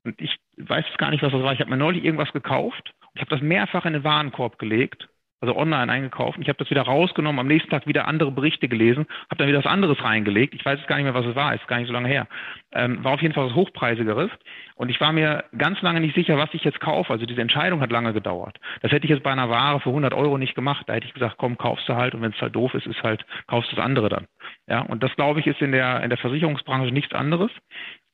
[0.03, 1.53] Und ich weiß gar nicht, was das war.
[1.53, 2.93] Ich habe mir neulich irgendwas gekauft.
[3.19, 5.09] Ich habe das mehrfach in den Warenkorb gelegt
[5.41, 6.37] also online eingekauft.
[6.41, 9.59] Ich habe das wieder rausgenommen, am nächsten Tag wieder andere Berichte gelesen, habe dann wieder
[9.59, 10.53] was anderes reingelegt.
[10.53, 12.27] Ich weiß jetzt gar nicht mehr, was es war, ist gar nicht so lange her.
[12.73, 14.29] Ähm, war auf jeden Fall was Hochpreisigeres.
[14.75, 17.13] Und ich war mir ganz lange nicht sicher, was ich jetzt kaufe.
[17.13, 18.57] Also diese Entscheidung hat lange gedauert.
[18.81, 20.83] Das hätte ich jetzt bei einer Ware für 100 Euro nicht gemacht.
[20.87, 22.13] Da hätte ich gesagt, komm, kaufst du halt.
[22.13, 24.27] Und wenn es halt doof ist, ist halt, kaufst du das andere dann.
[24.67, 27.51] Ja, und das glaube ich ist in der, in der Versicherungsbranche nichts anderes.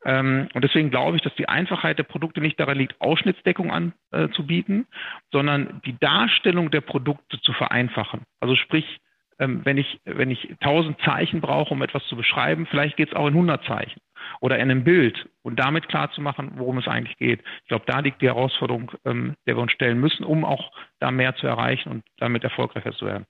[0.06, 3.72] Ähm, und deswegen glaube ich, dass die Einfachheit der Produkte nicht daran liegt, Ausschnittsdeckung
[4.12, 4.96] anzubieten, äh,
[5.32, 8.22] sondern die Darstellung der Produkte zu vereinfachen.
[8.40, 9.00] Also sprich,
[9.40, 13.16] ähm, wenn ich, wenn ich 1000 Zeichen brauche, um etwas zu beschreiben, vielleicht geht es
[13.16, 14.00] auch in 100 Zeichen
[14.40, 17.42] oder in einem Bild und damit klarzumachen, worum es eigentlich geht.
[17.64, 21.12] Ich glaube, da liegt die Herausforderung, ähm, der wir uns stellen müssen, um auch da
[21.12, 23.26] mehr zu erreichen und damit erfolgreicher zu werden.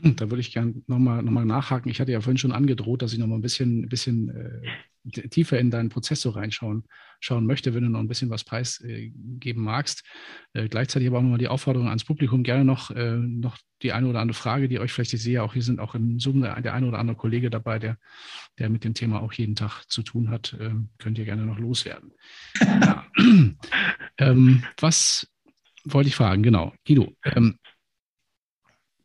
[0.00, 1.90] Da würde ich gerne nochmal noch mal nachhaken.
[1.90, 5.70] Ich hatte ja vorhin schon angedroht, dass ich nochmal ein bisschen, bisschen äh, tiefer in
[5.70, 6.84] deinen Prozess so reinschauen
[7.22, 10.04] schauen möchte, wenn du noch ein bisschen was preisgeben magst.
[10.54, 14.08] Äh, gleichzeitig aber auch nochmal die Aufforderung ans Publikum, gerne noch, äh, noch die eine
[14.08, 16.56] oder andere Frage, die euch vielleicht, ich sehe auch, hier sind auch im Zoom der,
[16.56, 17.96] eine oder andere Kollege dabei, der,
[18.58, 21.58] der mit dem Thema auch jeden Tag zu tun hat, äh, könnt ihr gerne noch
[21.58, 22.12] loswerden.
[22.60, 23.06] ja.
[24.18, 25.28] ähm, was
[25.84, 26.42] wollte ich fragen?
[26.42, 26.72] Genau.
[26.84, 27.56] Guido, ähm,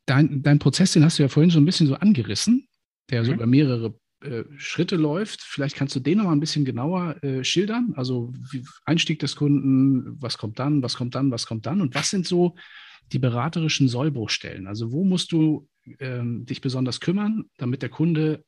[0.07, 2.67] dein, dein Prozess, den hast du ja vorhin so ein bisschen so angerissen,
[3.11, 3.37] der so mhm.
[3.37, 5.41] über mehrere äh, Schritte läuft.
[5.41, 7.93] Vielleicht kannst du den noch mal ein bisschen genauer äh, schildern.
[7.95, 11.93] Also wie, Einstieg des Kunden, was kommt dann, was kommt dann, was kommt dann und
[11.93, 12.55] was sind so
[13.11, 14.65] die beraterischen Sollbruchstellen?
[14.65, 15.67] Also wo musst du
[15.99, 18.43] ähm, dich besonders kümmern, damit der Kunde,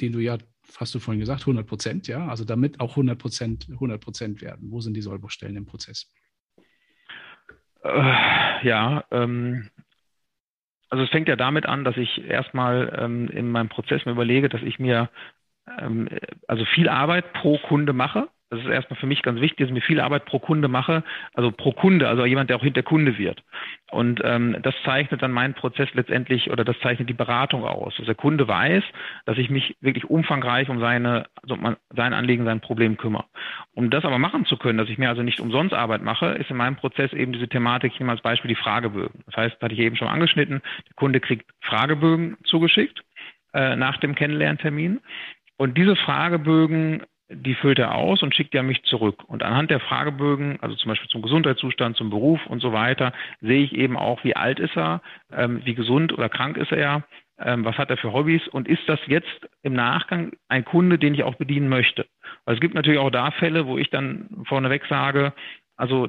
[0.00, 0.38] den du ja,
[0.76, 4.70] hast du vorhin gesagt, 100 Prozent, ja, also damit auch 100 Prozent 100 Prozent werden.
[4.70, 6.10] Wo sind die Sollbruchstellen im Prozess?
[7.84, 9.70] Äh, ja, ähm,
[10.88, 14.48] also es fängt ja damit an, dass ich erstmal ähm, in meinem Prozess mir überlege,
[14.48, 15.10] dass ich mir
[15.78, 16.08] ähm,
[16.46, 18.28] also viel Arbeit pro Kunde mache.
[18.48, 21.02] Das ist erstmal für mich ganz wichtig, dass ich mir viel Arbeit pro Kunde mache,
[21.34, 23.42] also pro Kunde, also jemand, der auch hinter Kunde wird.
[23.90, 27.96] Und ähm, das zeichnet dann meinen Prozess letztendlich oder das zeichnet die Beratung aus.
[27.96, 28.84] Dass der Kunde weiß,
[29.24, 31.58] dass ich mich wirklich umfangreich um seine, also
[31.94, 33.24] sein Anliegen, sein Problem kümmere.
[33.74, 36.50] Um das aber machen zu können, dass ich mir also nicht umsonst Arbeit mache, ist
[36.50, 39.24] in meinem Prozess eben diese Thematik, ich nehme als Beispiel die Fragebögen.
[39.26, 43.02] Das heißt, hatte ich eben schon angeschnitten, der Kunde kriegt Fragebögen zugeschickt
[43.54, 45.00] äh, nach dem Kennenlerntermin.
[45.56, 49.24] Und diese Fragebögen die füllt er aus und schickt er mich zurück.
[49.26, 53.64] Und anhand der Fragebögen, also zum Beispiel zum Gesundheitszustand, zum Beruf und so weiter, sehe
[53.64, 55.02] ich eben auch, wie alt ist er,
[55.32, 57.04] ähm, wie gesund oder krank ist er,
[57.38, 61.14] ähm, was hat er für Hobbys und ist das jetzt im Nachgang ein Kunde, den
[61.14, 62.06] ich auch bedienen möchte.
[62.44, 65.32] Weil es gibt natürlich auch da Fälle, wo ich dann vorneweg sage,
[65.76, 66.08] also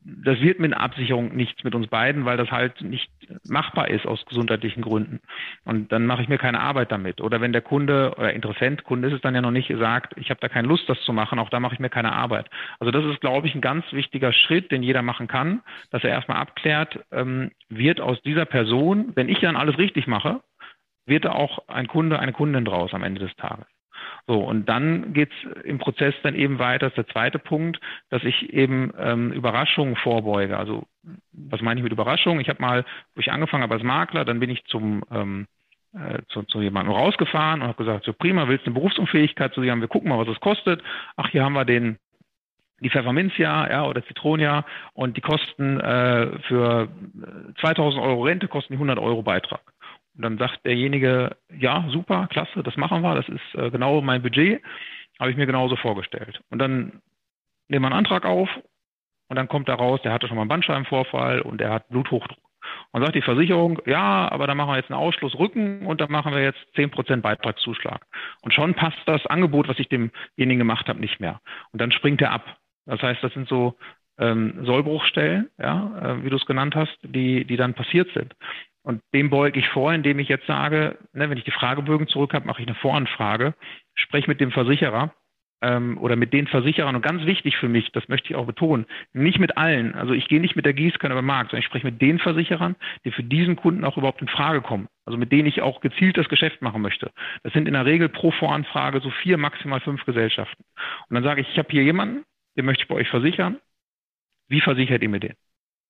[0.00, 3.10] das wird mit Absicherung nichts mit uns beiden, weil das halt nicht
[3.48, 5.20] machbar ist aus gesundheitlichen Gründen.
[5.64, 7.20] Und dann mache ich mir keine Arbeit damit.
[7.20, 10.30] Oder wenn der Kunde oder Interessent, Kunde ist es dann ja noch nicht, sagt, ich
[10.30, 12.48] habe da keine Lust, das zu machen, auch da mache ich mir keine Arbeit.
[12.78, 16.10] Also das ist, glaube ich, ein ganz wichtiger Schritt, den jeder machen kann, dass er
[16.10, 20.40] erstmal abklärt, ähm, wird aus dieser Person, wenn ich dann alles richtig mache,
[21.06, 23.66] wird da auch ein Kunde, eine Kundin draus am Ende des Tages.
[24.26, 28.22] So, und dann geht's im Prozess dann eben weiter, das ist der zweite Punkt, dass
[28.22, 30.56] ich eben ähm, Überraschungen vorbeuge.
[30.56, 30.84] Also
[31.32, 32.40] was meine ich mit Überraschungen?
[32.40, 35.46] Ich habe mal, wo ich angefangen habe als Makler, dann bin ich zum ähm,
[35.94, 39.62] äh, zu, zu jemandem rausgefahren und habe gesagt, so prima, willst du eine Berufsunfähigkeit zu
[39.62, 40.82] sagen, wir gucken mal, was es kostet.
[41.16, 41.98] Ach, hier haben wir den
[42.80, 44.64] die Pfefferminzia ja, oder Zitronia
[44.94, 46.88] und die kosten äh, für
[47.60, 49.60] 2000 Euro Rente, kosten die 100 Euro Beitrag.
[50.16, 54.22] Und dann sagt derjenige, ja, super, klasse, das machen wir, das ist äh, genau mein
[54.22, 54.62] Budget,
[55.18, 56.40] habe ich mir genauso vorgestellt.
[56.50, 57.00] Und dann
[57.68, 58.48] nehmen wir einen Antrag auf
[59.28, 62.38] und dann kommt da raus, der hatte schon mal einen Bandscheibenvorfall und er hat Bluthochdruck.
[62.92, 66.06] Und sagt die Versicherung, ja, aber da machen wir jetzt einen Ausschluss Rücken und da
[66.08, 68.06] machen wir jetzt 10% Beitragszuschlag.
[68.42, 71.40] Und schon passt das Angebot, was ich demjenigen gemacht habe, nicht mehr.
[71.72, 72.58] Und dann springt er ab.
[72.86, 73.76] Das heißt, das sind so
[74.18, 78.34] ähm, Sollbruchstellen, ja, äh, wie du es genannt hast, die, die dann passiert sind.
[78.82, 82.34] Und dem beuge ich vor, indem ich jetzt sage, ne, wenn ich die Fragebögen zurück
[82.34, 83.54] habe, mache ich eine Voranfrage,
[83.94, 85.14] spreche mit dem Versicherer
[85.62, 86.96] ähm, oder mit den Versicherern.
[86.96, 89.94] Und ganz wichtig für mich, das möchte ich auch betonen, nicht mit allen.
[89.94, 92.74] Also ich gehe nicht mit der Gießkanne beim Markt, sondern ich spreche mit den Versicherern,
[93.04, 94.88] die für diesen Kunden auch überhaupt in Frage kommen.
[95.06, 97.12] Also mit denen ich auch gezielt das Geschäft machen möchte.
[97.44, 100.64] Das sind in der Regel pro Voranfrage so vier, maximal fünf Gesellschaften.
[101.08, 102.24] Und dann sage ich, ich habe hier jemanden,
[102.56, 103.58] den möchte ich bei euch versichern.
[104.48, 105.34] Wie versichert ihr mir den?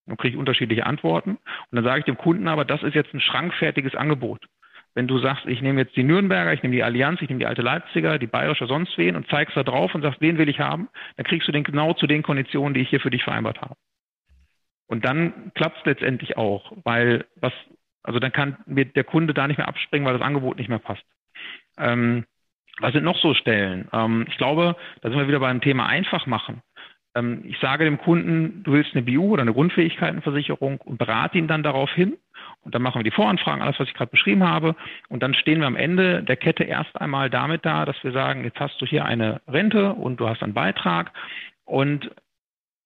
[0.06, 1.32] Dann kriege ich unterschiedliche Antworten.
[1.32, 4.46] Und dann sage ich dem Kunden aber, das ist jetzt ein schrankfertiges Angebot.
[4.94, 7.46] wenn du sagst, ich nehme jetzt die Nürnberger, ich nehme die Allianz, ich nehme die
[7.46, 10.60] alte Leipziger, die Bayerische, sonst wen und zeigst da drauf und sagst, den will ich
[10.60, 13.60] haben, dann kriegst du den genau zu den Konditionen, die ich hier für dich vereinbart
[13.60, 13.76] habe.
[14.88, 17.54] Und dann klappt es letztendlich auch, weil was,
[18.02, 20.78] also dann kann mir der Kunde da nicht mehr abspringen, weil das Angebot nicht mehr
[20.78, 21.04] passt.
[21.78, 22.26] Ähm,
[22.78, 23.88] was sind noch so Stellen?
[23.92, 26.62] Ähm, ich glaube, da sind wir wieder beim Thema einfach machen.
[27.14, 31.48] Ähm, ich sage dem Kunden, du willst eine BU oder eine Grundfähigkeitenversicherung und berate ihn
[31.48, 32.16] dann darauf hin.
[32.64, 34.76] Und dann machen wir die Voranfragen, alles, was ich gerade beschrieben habe.
[35.08, 38.44] Und dann stehen wir am Ende der Kette erst einmal damit da, dass wir sagen,
[38.44, 41.12] jetzt hast du hier eine Rente und du hast einen Beitrag.
[41.64, 42.10] Und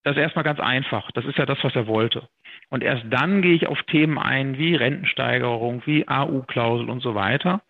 [0.03, 1.11] das ist erstmal ganz einfach.
[1.11, 2.27] Das ist ja das, was er wollte.
[2.69, 7.61] Und erst dann gehe ich auf Themen ein wie Rentensteigerung, wie AU-Klausel und so weiter.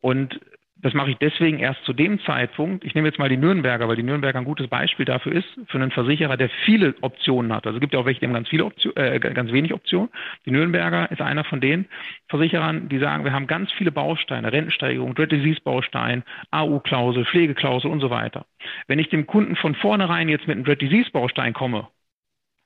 [0.00, 0.40] Und
[0.82, 2.84] das mache ich deswegen erst zu dem Zeitpunkt.
[2.84, 5.78] Ich nehme jetzt mal die Nürnberger, weil die Nürnberger ein gutes Beispiel dafür ist, für
[5.78, 7.66] einen Versicherer, der viele Optionen hat.
[7.66, 10.08] Also es gibt ja auch welche, die haben ganz viele Optionen, äh, ganz wenig Optionen.
[10.46, 11.86] Die Nürnberger ist einer von den
[12.28, 18.00] Versicherern, die sagen, wir haben ganz viele Bausteine, Rentensteigerung, Dread Disease Baustein, AU-Klausel, Pflegeklausel und
[18.00, 18.46] so weiter.
[18.86, 21.88] Wenn ich dem Kunden von vornherein jetzt mit einem Dread Disease Baustein komme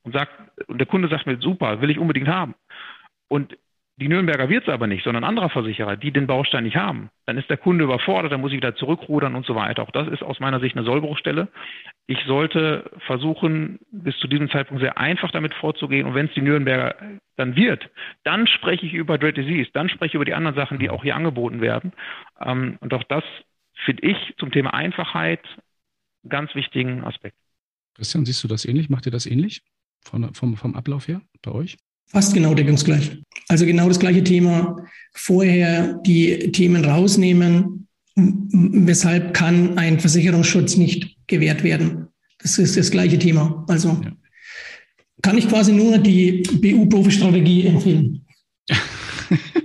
[0.05, 0.33] und sagt,
[0.69, 2.55] und der Kunde sagt mir, super, will ich unbedingt haben.
[3.29, 3.57] Und
[3.97, 7.11] die Nürnberger wird es aber nicht, sondern anderer Versicherer, die den Baustein nicht haben.
[7.27, 9.83] Dann ist der Kunde überfordert, dann muss ich wieder zurückrudern und so weiter.
[9.83, 11.49] Auch das ist aus meiner Sicht eine Sollbruchstelle.
[12.09, 16.07] Ich sollte versuchen, bis zu diesem Zeitpunkt sehr einfach damit vorzugehen.
[16.07, 16.97] Und wenn es die Nürnberger
[17.37, 17.89] dann wird,
[18.25, 21.05] dann spreche ich über Dread Disease, dann spreche ich über die anderen Sachen, die auch
[21.05, 21.93] hier angeboten werden.
[22.41, 23.23] Ähm, und auch das
[23.85, 25.45] finde ich zum Thema Einfachheit
[26.25, 27.37] einen ganz wichtigen Aspekt.
[27.95, 28.89] Christian, siehst du das ähnlich?
[28.91, 29.63] Macht ihr das ähnlich
[30.01, 31.77] von, vom, vom Ablauf her bei euch?
[32.07, 33.19] Fast genau deckungsgleich.
[33.49, 34.77] Also genau das gleiche Thema.
[35.13, 37.89] Vorher die Themen rausnehmen.
[38.17, 42.09] Weshalb kann ein Versicherungsschutz nicht gewährt werden?
[42.41, 43.65] Das ist das gleiche Thema.
[43.69, 44.13] Also ja.
[45.23, 48.27] kann ich quasi nur die BU-Profi-Strategie empfehlen.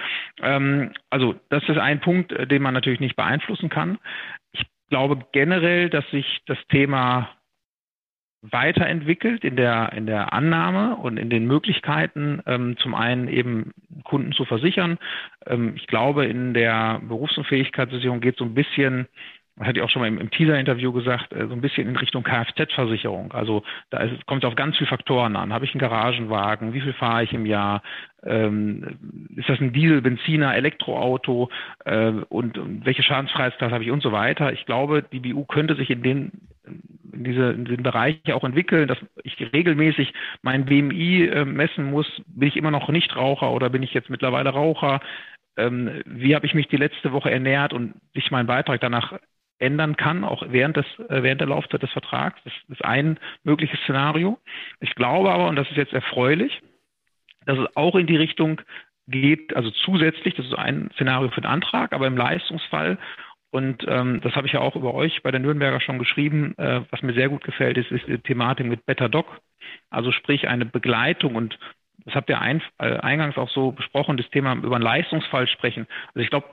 [0.43, 3.99] Ähm, also das ist ein Punkt, äh, den man natürlich nicht beeinflussen kann.
[4.53, 7.30] Ich glaube generell, dass sich das Thema
[8.43, 13.72] weiterentwickelt in der, in der Annahme und in den Möglichkeiten, ähm, zum einen eben
[14.05, 14.99] Kunden zu versichern.
[15.47, 19.07] Ähm, ich glaube, in der Berufsunfähigkeitsversicherung geht es so ein bisschen
[19.61, 21.96] das hatte ich auch schon mal im, im Teaser-Interview gesagt, äh, so ein bisschen in
[21.96, 23.32] Richtung Kfz-Versicherung.
[23.32, 25.52] Also da kommt es auf ganz viele Faktoren an.
[25.52, 26.72] Habe ich einen Garagenwagen?
[26.72, 27.82] Wie viel fahre ich im Jahr?
[28.24, 31.50] Ähm, ist das ein Diesel, Benziner, Elektroauto?
[31.84, 34.50] Äh, und, und welche Schadensfreiheitsklasse habe ich und so weiter?
[34.52, 36.32] Ich glaube, die BU könnte sich in den
[37.12, 42.06] in diese in den Bereich auch entwickeln, dass ich regelmäßig mein BMI äh, messen muss.
[42.28, 45.00] Bin ich immer noch nicht Raucher oder bin ich jetzt mittlerweile Raucher?
[45.56, 49.18] Ähm, wie habe ich mich die letzte Woche ernährt und sich mein Beitrag danach
[49.61, 52.40] ändern kann, auch während, des, äh, während der Laufzeit des Vertrags.
[52.44, 54.38] Das ist ein mögliches Szenario.
[54.80, 56.61] Ich glaube aber, und das ist jetzt erfreulich,
[57.46, 58.61] dass es auch in die Richtung
[59.06, 62.98] geht, also zusätzlich, das ist ein Szenario für den Antrag, aber im Leistungsfall,
[63.50, 66.82] und ähm, das habe ich ja auch über euch bei der Nürnberger schon geschrieben, äh,
[66.90, 69.40] was mir sehr gut gefällt, ist, ist die Thematik mit Better Doc,
[69.90, 71.58] also sprich eine Begleitung und
[72.04, 75.86] das habt ihr ein, äh, eingangs auch so besprochen, das Thema über einen Leistungsfall sprechen.
[76.08, 76.46] Also ich glaube,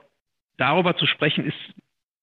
[0.56, 1.56] darüber zu sprechen ist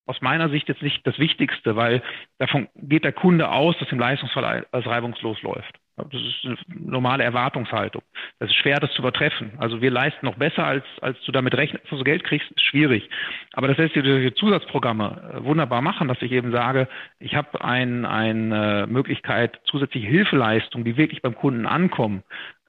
[0.05, 2.01] aus meiner Sicht jetzt nicht das Wichtigste, weil
[2.37, 5.79] davon geht der Kunde aus, dass im Leistungsfall alles reibungslos läuft.
[5.97, 8.01] Das ist eine normale Erwartungshaltung.
[8.39, 9.53] Das ist schwer, das zu übertreffen.
[9.59, 12.65] Also wir leisten noch besser, als, als du damit rechnest, dass du Geld kriegst, ist
[12.65, 13.09] schwierig.
[13.53, 16.89] Aber das lässt sich durch Zusatzprogramme äh, wunderbar machen, dass ich eben sage,
[17.19, 22.23] ich habe ein, eine Möglichkeit, zusätzliche Hilfeleistungen, die wirklich beim Kunden ankommen,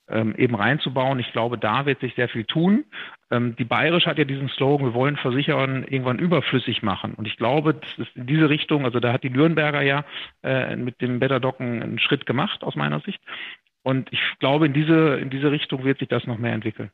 [0.09, 1.19] ähm, eben reinzubauen.
[1.19, 2.85] Ich glaube, da wird sich sehr viel tun.
[3.31, 7.15] Ähm, die Bayerisch hat ja diesen Slogan, wir wollen Versicherern irgendwann überflüssig machen.
[7.15, 10.05] Und ich glaube, das ist in diese Richtung, also da hat die Nürnberger ja
[10.43, 13.21] äh, mit dem Better Docken einen Schritt gemacht, aus meiner Sicht.
[13.83, 16.91] Und ich glaube, in diese, in diese Richtung wird sich das noch mehr entwickeln.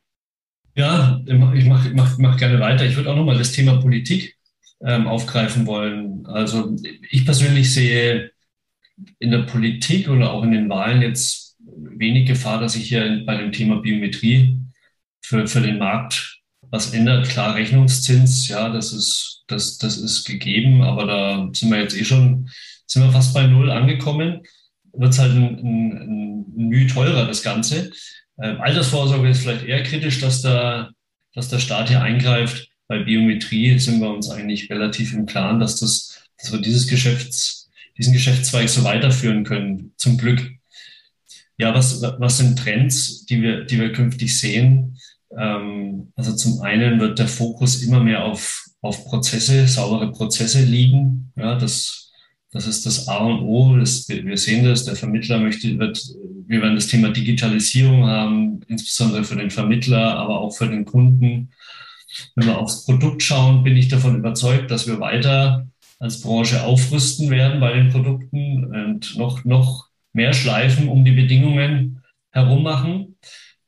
[0.75, 2.85] Ja, ich mache mach, mach gerne weiter.
[2.85, 4.35] Ich würde auch nochmal das Thema Politik
[4.81, 6.25] ähm, aufgreifen wollen.
[6.25, 6.75] Also
[7.09, 8.31] ich persönlich sehe
[9.19, 11.42] in der Politik oder auch in den Wahlen jetzt
[11.77, 14.59] wenig Gefahr, dass sich hier bei dem Thema Biometrie
[15.21, 16.41] für, für den Markt
[16.73, 17.29] was ändert.
[17.29, 22.03] Klar, Rechnungszins, ja, das ist, das, das ist gegeben, aber da sind wir jetzt eh
[22.03, 22.49] schon,
[22.87, 24.41] sind wir fast bei Null angekommen.
[24.91, 27.91] Wird es halt ein, ein, ein Mühe teurer, das Ganze.
[28.41, 30.91] Ähm, Altersvorsorge ist vielleicht eher kritisch, dass der,
[31.33, 32.69] dass der Staat hier eingreift.
[32.87, 37.69] Bei Biometrie sind wir uns eigentlich relativ im Klaren, dass, das, dass wir dieses Geschäfts,
[37.97, 39.93] diesen Geschäftszweig so weiterführen können.
[39.97, 40.52] Zum Glück.
[41.57, 44.97] Ja, was, was sind Trends, die wir, die wir künftig sehen?
[45.37, 51.31] Ähm, also zum einen wird der Fokus immer mehr auf, auf Prozesse, saubere Prozesse liegen.
[51.35, 52.11] Ja, das,
[52.51, 53.77] das ist das A und O.
[53.77, 54.85] Das, wir sehen das.
[54.85, 56.03] Der Vermittler möchte, wird,
[56.47, 61.51] wir werden das Thema Digitalisierung haben, insbesondere für den Vermittler, aber auch für den Kunden.
[62.35, 65.67] Wenn wir aufs Produkt schauen, bin ich davon überzeugt, dass wir weiter
[65.99, 72.01] als Branche aufrüsten werden bei den Produkten und noch, noch mehr Schleifen um die Bedingungen
[72.31, 73.17] herum machen.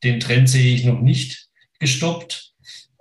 [0.02, 2.52] Den Trend sehe ich noch nicht gestoppt.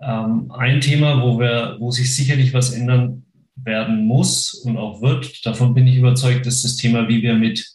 [0.01, 3.25] Ähm, ein Thema, wo wir, wo sich sicherlich was ändern
[3.55, 7.65] werden muss und auch wird, davon bin ich überzeugt, ist das Thema, wie wir mit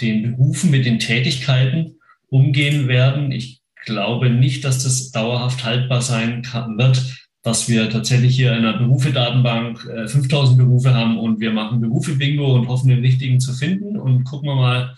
[0.00, 1.96] den Berufen, mit den Tätigkeiten
[2.28, 3.32] umgehen werden.
[3.32, 7.02] Ich glaube nicht, dass das dauerhaft haltbar sein kann, wird,
[7.42, 12.54] dass wir tatsächlich hier in einer Berufedatenbank äh, 5000 Berufe haben und wir machen Berufe-Bingo
[12.54, 14.94] und hoffen, den richtigen zu finden und gucken wir mal,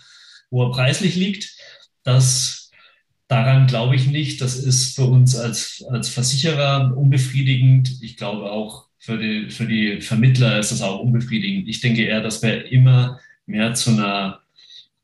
[0.55, 1.53] wo er preislich liegt.
[2.03, 2.71] Das,
[3.27, 4.39] daran glaube ich nicht.
[4.39, 8.01] Das ist für uns als, als Versicherer unbefriedigend.
[8.01, 11.67] Ich glaube auch für die, für die Vermittler ist das auch unbefriedigend.
[11.67, 14.39] Ich denke eher, dass wir immer mehr zu einer,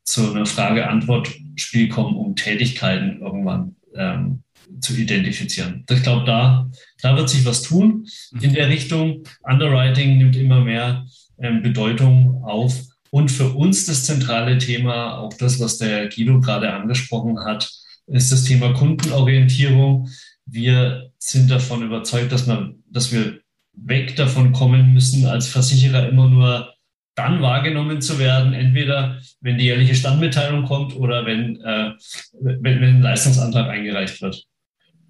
[0.03, 4.43] zu einer Frage-Antwort-Spiel kommen, um Tätigkeiten irgendwann ähm,
[4.79, 5.85] zu identifizieren.
[5.89, 6.71] Ich glaube, da,
[7.01, 8.07] da wird sich was tun
[8.41, 9.23] in der Richtung.
[9.43, 11.05] Underwriting nimmt immer mehr
[11.39, 12.90] ähm, Bedeutung auf.
[13.11, 17.69] Und für uns das zentrale Thema, auch das, was der Guido gerade angesprochen hat,
[18.07, 20.09] ist das Thema Kundenorientierung.
[20.45, 23.39] Wir sind davon überzeugt, dass, man, dass wir
[23.73, 26.73] weg davon kommen müssen, als Versicherer immer nur
[27.15, 31.91] dann wahrgenommen zu werden, entweder wenn die jährliche Standmitteilung kommt oder wenn, äh,
[32.39, 34.45] wenn, wenn ein Leistungsantrag eingereicht wird.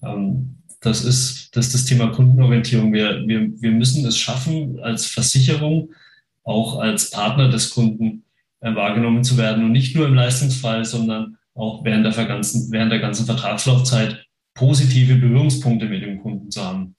[0.03, 2.91] Ähm, das, ist, das ist das Thema Kundenorientierung.
[2.91, 5.91] Wir, wir, wir müssen es schaffen, als Versicherung
[6.43, 8.23] auch als Partner des Kunden
[8.61, 12.91] äh, wahrgenommen zu werden und nicht nur im Leistungsfall, sondern auch während der, ganzen, während
[12.91, 16.95] der ganzen Vertragslaufzeit positive Berührungspunkte mit dem Kunden zu haben.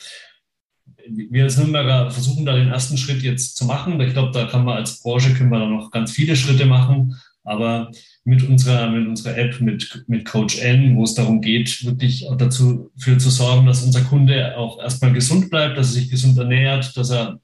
[1.09, 4.01] Wir als Nürnberger versuchen da den ersten Schritt jetzt zu machen.
[4.01, 7.16] Ich glaube, da kann man als Branche können wir da noch ganz viele Schritte machen.
[7.45, 7.90] Aber
[8.24, 12.93] mit unserer, mit unserer App, mit, mit Coach N, wo es darum geht, wirklich dazu
[12.97, 16.97] für zu sorgen, dass unser Kunde auch erstmal gesund bleibt, dass er sich gesund ernährt,
[16.97, 17.40] dass er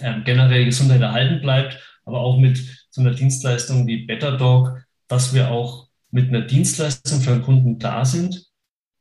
[0.00, 2.60] äh, generell Gesundheit erhalten bleibt, aber auch mit
[2.90, 4.78] so einer Dienstleistung wie Better Dog,
[5.08, 8.46] dass wir auch mit einer Dienstleistung für den Kunden da sind.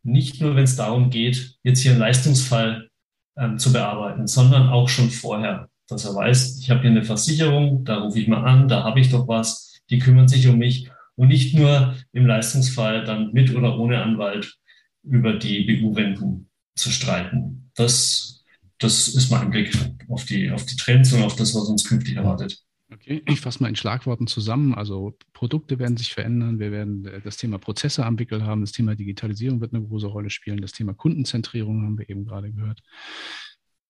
[0.04, 2.90] Nicht nur, wenn es darum geht, jetzt hier einen Leistungsfall
[3.38, 7.84] ähm, zu bearbeiten, sondern auch schon vorher, dass er weiß, ich habe hier eine Versicherung,
[7.86, 10.90] da rufe ich mal an, da habe ich doch was, die kümmern sich um mich
[11.16, 14.58] und nicht nur im Leistungsfall dann mit oder ohne Anwalt
[15.04, 17.72] über die BU-Renten zu streiten.
[17.76, 18.35] Das
[18.80, 19.78] das ist mein Blick
[20.10, 22.62] auf die, auf die Trends und auf das, was uns künftig erwartet.
[22.94, 24.76] Okay, ich fasse mal in Schlagworten zusammen.
[24.76, 26.60] Also Produkte werden sich verändern.
[26.60, 28.62] Wir werden äh, das Thema Prozesse am Wickel haben.
[28.62, 30.62] Das Thema Digitalisierung wird eine große Rolle spielen.
[30.62, 32.82] Das Thema Kundenzentrierung haben wir eben gerade gehört.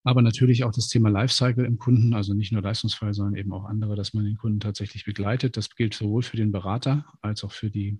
[0.02, 3.64] Aber natürlich auch das Thema Lifecycle im Kunden, also nicht nur Leistungsfall, sondern eben auch
[3.64, 5.56] andere, dass man den Kunden tatsächlich begleitet.
[5.56, 7.98] Das gilt sowohl für den Berater als auch für die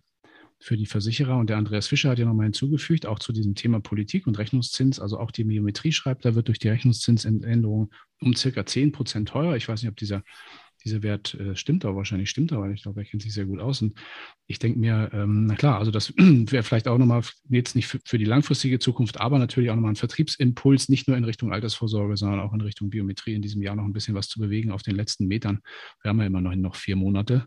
[0.58, 1.36] für die Versicherer.
[1.36, 5.00] Und der Andreas Fischer hat ja nochmal hinzugefügt, auch zu diesem Thema Politik und Rechnungszins,
[5.00, 9.56] also auch die Biometrie schreibt, da wird durch die Rechnungszinsänderung um circa 10 Prozent teurer.
[9.56, 10.22] Ich weiß nicht, ob dieser,
[10.84, 13.44] dieser Wert äh, stimmt, aber wahrscheinlich stimmt er, weil ich glaube, er kennt sich sehr
[13.44, 13.82] gut aus.
[13.82, 13.98] Und
[14.46, 17.98] ich denke mir, ähm, na klar, also das wäre vielleicht auch nochmal jetzt nicht für,
[18.04, 22.16] für, die langfristige Zukunft, aber natürlich auch nochmal ein Vertriebsimpuls, nicht nur in Richtung Altersvorsorge,
[22.16, 24.82] sondern auch in Richtung Biometrie in diesem Jahr noch ein bisschen was zu bewegen auf
[24.82, 25.60] den letzten Metern.
[26.02, 27.46] Wir haben ja immer noch, noch vier Monate,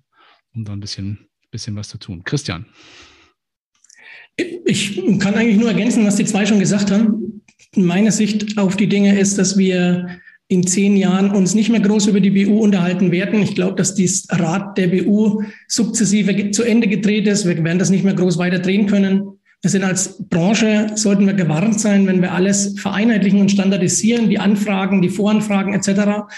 [0.54, 2.24] um da ein bisschen bisschen was zu tun.
[2.24, 2.66] Christian.
[4.66, 7.42] Ich kann eigentlich nur ergänzen, was die zwei schon gesagt haben.
[7.76, 12.08] Meine Sicht auf die Dinge ist, dass wir in zehn Jahren uns nicht mehr groß
[12.08, 13.42] über die BU unterhalten werden.
[13.42, 17.46] Ich glaube, dass dieses Rad der BU sukzessive zu Ende gedreht ist.
[17.46, 19.40] Wir werden das nicht mehr groß weiter drehen können.
[19.62, 24.40] Wir sind als Branche, sollten wir gewarnt sein, wenn wir alles vereinheitlichen und standardisieren, die
[24.40, 26.32] Anfragen, die Voranfragen etc.,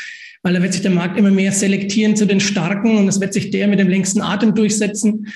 [0.44, 3.34] weil da wird sich der Markt immer mehr selektieren zu den Starken und es wird
[3.34, 5.28] sich der mit dem längsten Atem durchsetzen.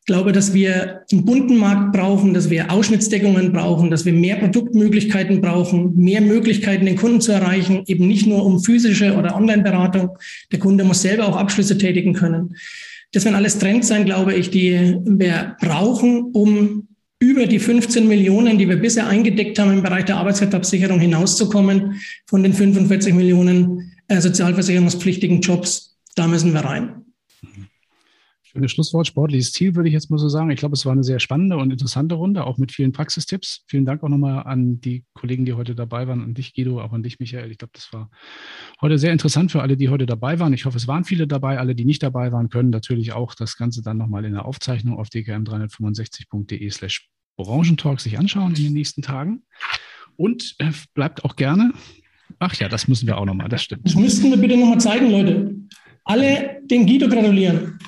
[0.00, 4.36] Ich glaube, dass wir einen bunten Markt brauchen, dass wir Ausschnittsdeckungen brauchen, dass wir mehr
[4.36, 10.10] Produktmöglichkeiten brauchen, mehr Möglichkeiten, den Kunden zu erreichen, eben nicht nur um physische oder Online-Beratung.
[10.52, 12.54] Der Kunde muss selber auch Abschlüsse tätigen können.
[13.12, 16.86] Das werden alles Trends sein, glaube ich, die wir brauchen, um
[17.18, 22.42] über die 15 Millionen, die wir bisher eingedeckt haben im Bereich der Arbeitsvertragsabsicherung hinauszukommen von
[22.42, 25.98] den 45 Millionen äh, sozialversicherungspflichtigen Jobs.
[26.14, 27.02] Da müssen wir rein.
[28.56, 30.50] Schönes Schlusswort, sportliches Ziel, würde ich jetzt mal so sagen.
[30.50, 33.64] Ich glaube, es war eine sehr spannende und interessante Runde, auch mit vielen Praxistipps.
[33.66, 36.94] Vielen Dank auch nochmal an die Kollegen, die heute dabei waren, an dich, Guido, auch
[36.94, 37.50] an dich, Michael.
[37.50, 38.10] Ich glaube, das war
[38.80, 40.54] heute sehr interessant für alle, die heute dabei waren.
[40.54, 41.58] Ich hoffe, es waren viele dabei.
[41.58, 44.96] Alle, die nicht dabei waren, können natürlich auch das Ganze dann nochmal in der Aufzeichnung
[44.96, 49.42] auf dkm365.de slash Branchentalk sich anschauen in den nächsten Tagen.
[50.16, 51.74] Und äh, bleibt auch gerne.
[52.38, 53.86] Ach ja, das müssen wir auch nochmal, das stimmt.
[53.86, 55.54] Das müssten wir bitte nochmal zeigen, Leute.
[56.04, 57.78] Alle den Guido gratulieren.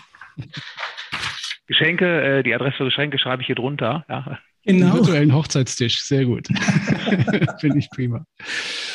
[1.67, 4.05] Geschenke, äh, die Adresse für Geschenke schreibe ich hier drunter.
[4.09, 4.39] Ja.
[4.65, 4.87] Genau.
[4.87, 6.49] Den virtuellen Hochzeitstisch, sehr gut.
[7.61, 8.27] Finde ich prima.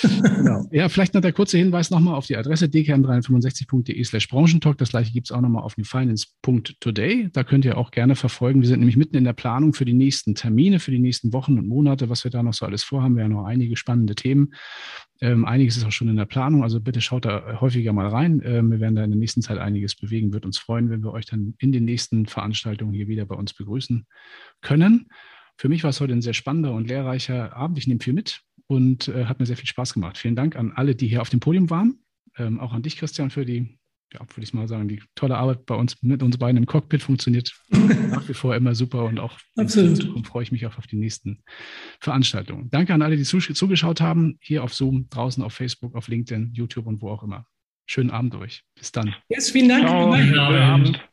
[0.04, 0.68] Genau.
[0.72, 4.78] Ja, vielleicht noch der kurze Hinweis nochmal auf die Adresse dkm365.de slash Branchentalk.
[4.78, 7.30] Das gleiche gibt es auch nochmal auf finance.today.
[7.34, 8.62] Da könnt ihr auch gerne verfolgen.
[8.62, 11.58] Wir sind nämlich mitten in der Planung für die nächsten Termine, für die nächsten Wochen
[11.58, 13.16] und Monate, was wir da noch so alles vorhaben.
[13.16, 14.54] Wir haben noch einige spannende Themen.
[15.24, 18.42] Ähm, einiges ist auch schon in der Planung, also bitte schaut da häufiger mal rein.
[18.44, 20.34] Ähm, wir werden da in der nächsten Zeit einiges bewegen.
[20.34, 23.54] Wird uns freuen, wenn wir euch dann in den nächsten Veranstaltungen hier wieder bei uns
[23.54, 24.06] begrüßen
[24.60, 25.08] können.
[25.56, 27.78] Für mich war es heute ein sehr spannender und lehrreicher Abend.
[27.78, 30.18] Ich nehme viel mit und äh, hat mir sehr viel Spaß gemacht.
[30.18, 32.00] Vielen Dank an alle, die hier auf dem Podium waren.
[32.38, 33.80] Ähm, auch an dich, Christian, für die,
[34.14, 37.02] ja, würde ich mal sagen, die tolle Arbeit bei uns mit uns beiden im Cockpit
[37.02, 39.90] funktioniert nach wie vor immer super und auch Absolut.
[39.92, 41.44] in Zukunft freue ich mich auch auf die nächsten
[42.00, 42.70] Veranstaltungen.
[42.70, 46.86] Danke an alle, die zugeschaut haben, hier auf Zoom, draußen auf Facebook, auf LinkedIn, YouTube
[46.86, 47.46] und wo auch immer.
[47.86, 48.64] Schönen Abend euch.
[48.76, 49.14] Bis dann.
[49.28, 49.88] Yes, vielen Dank.
[49.88, 50.12] Ciao.
[50.12, 51.10] Guten Abend.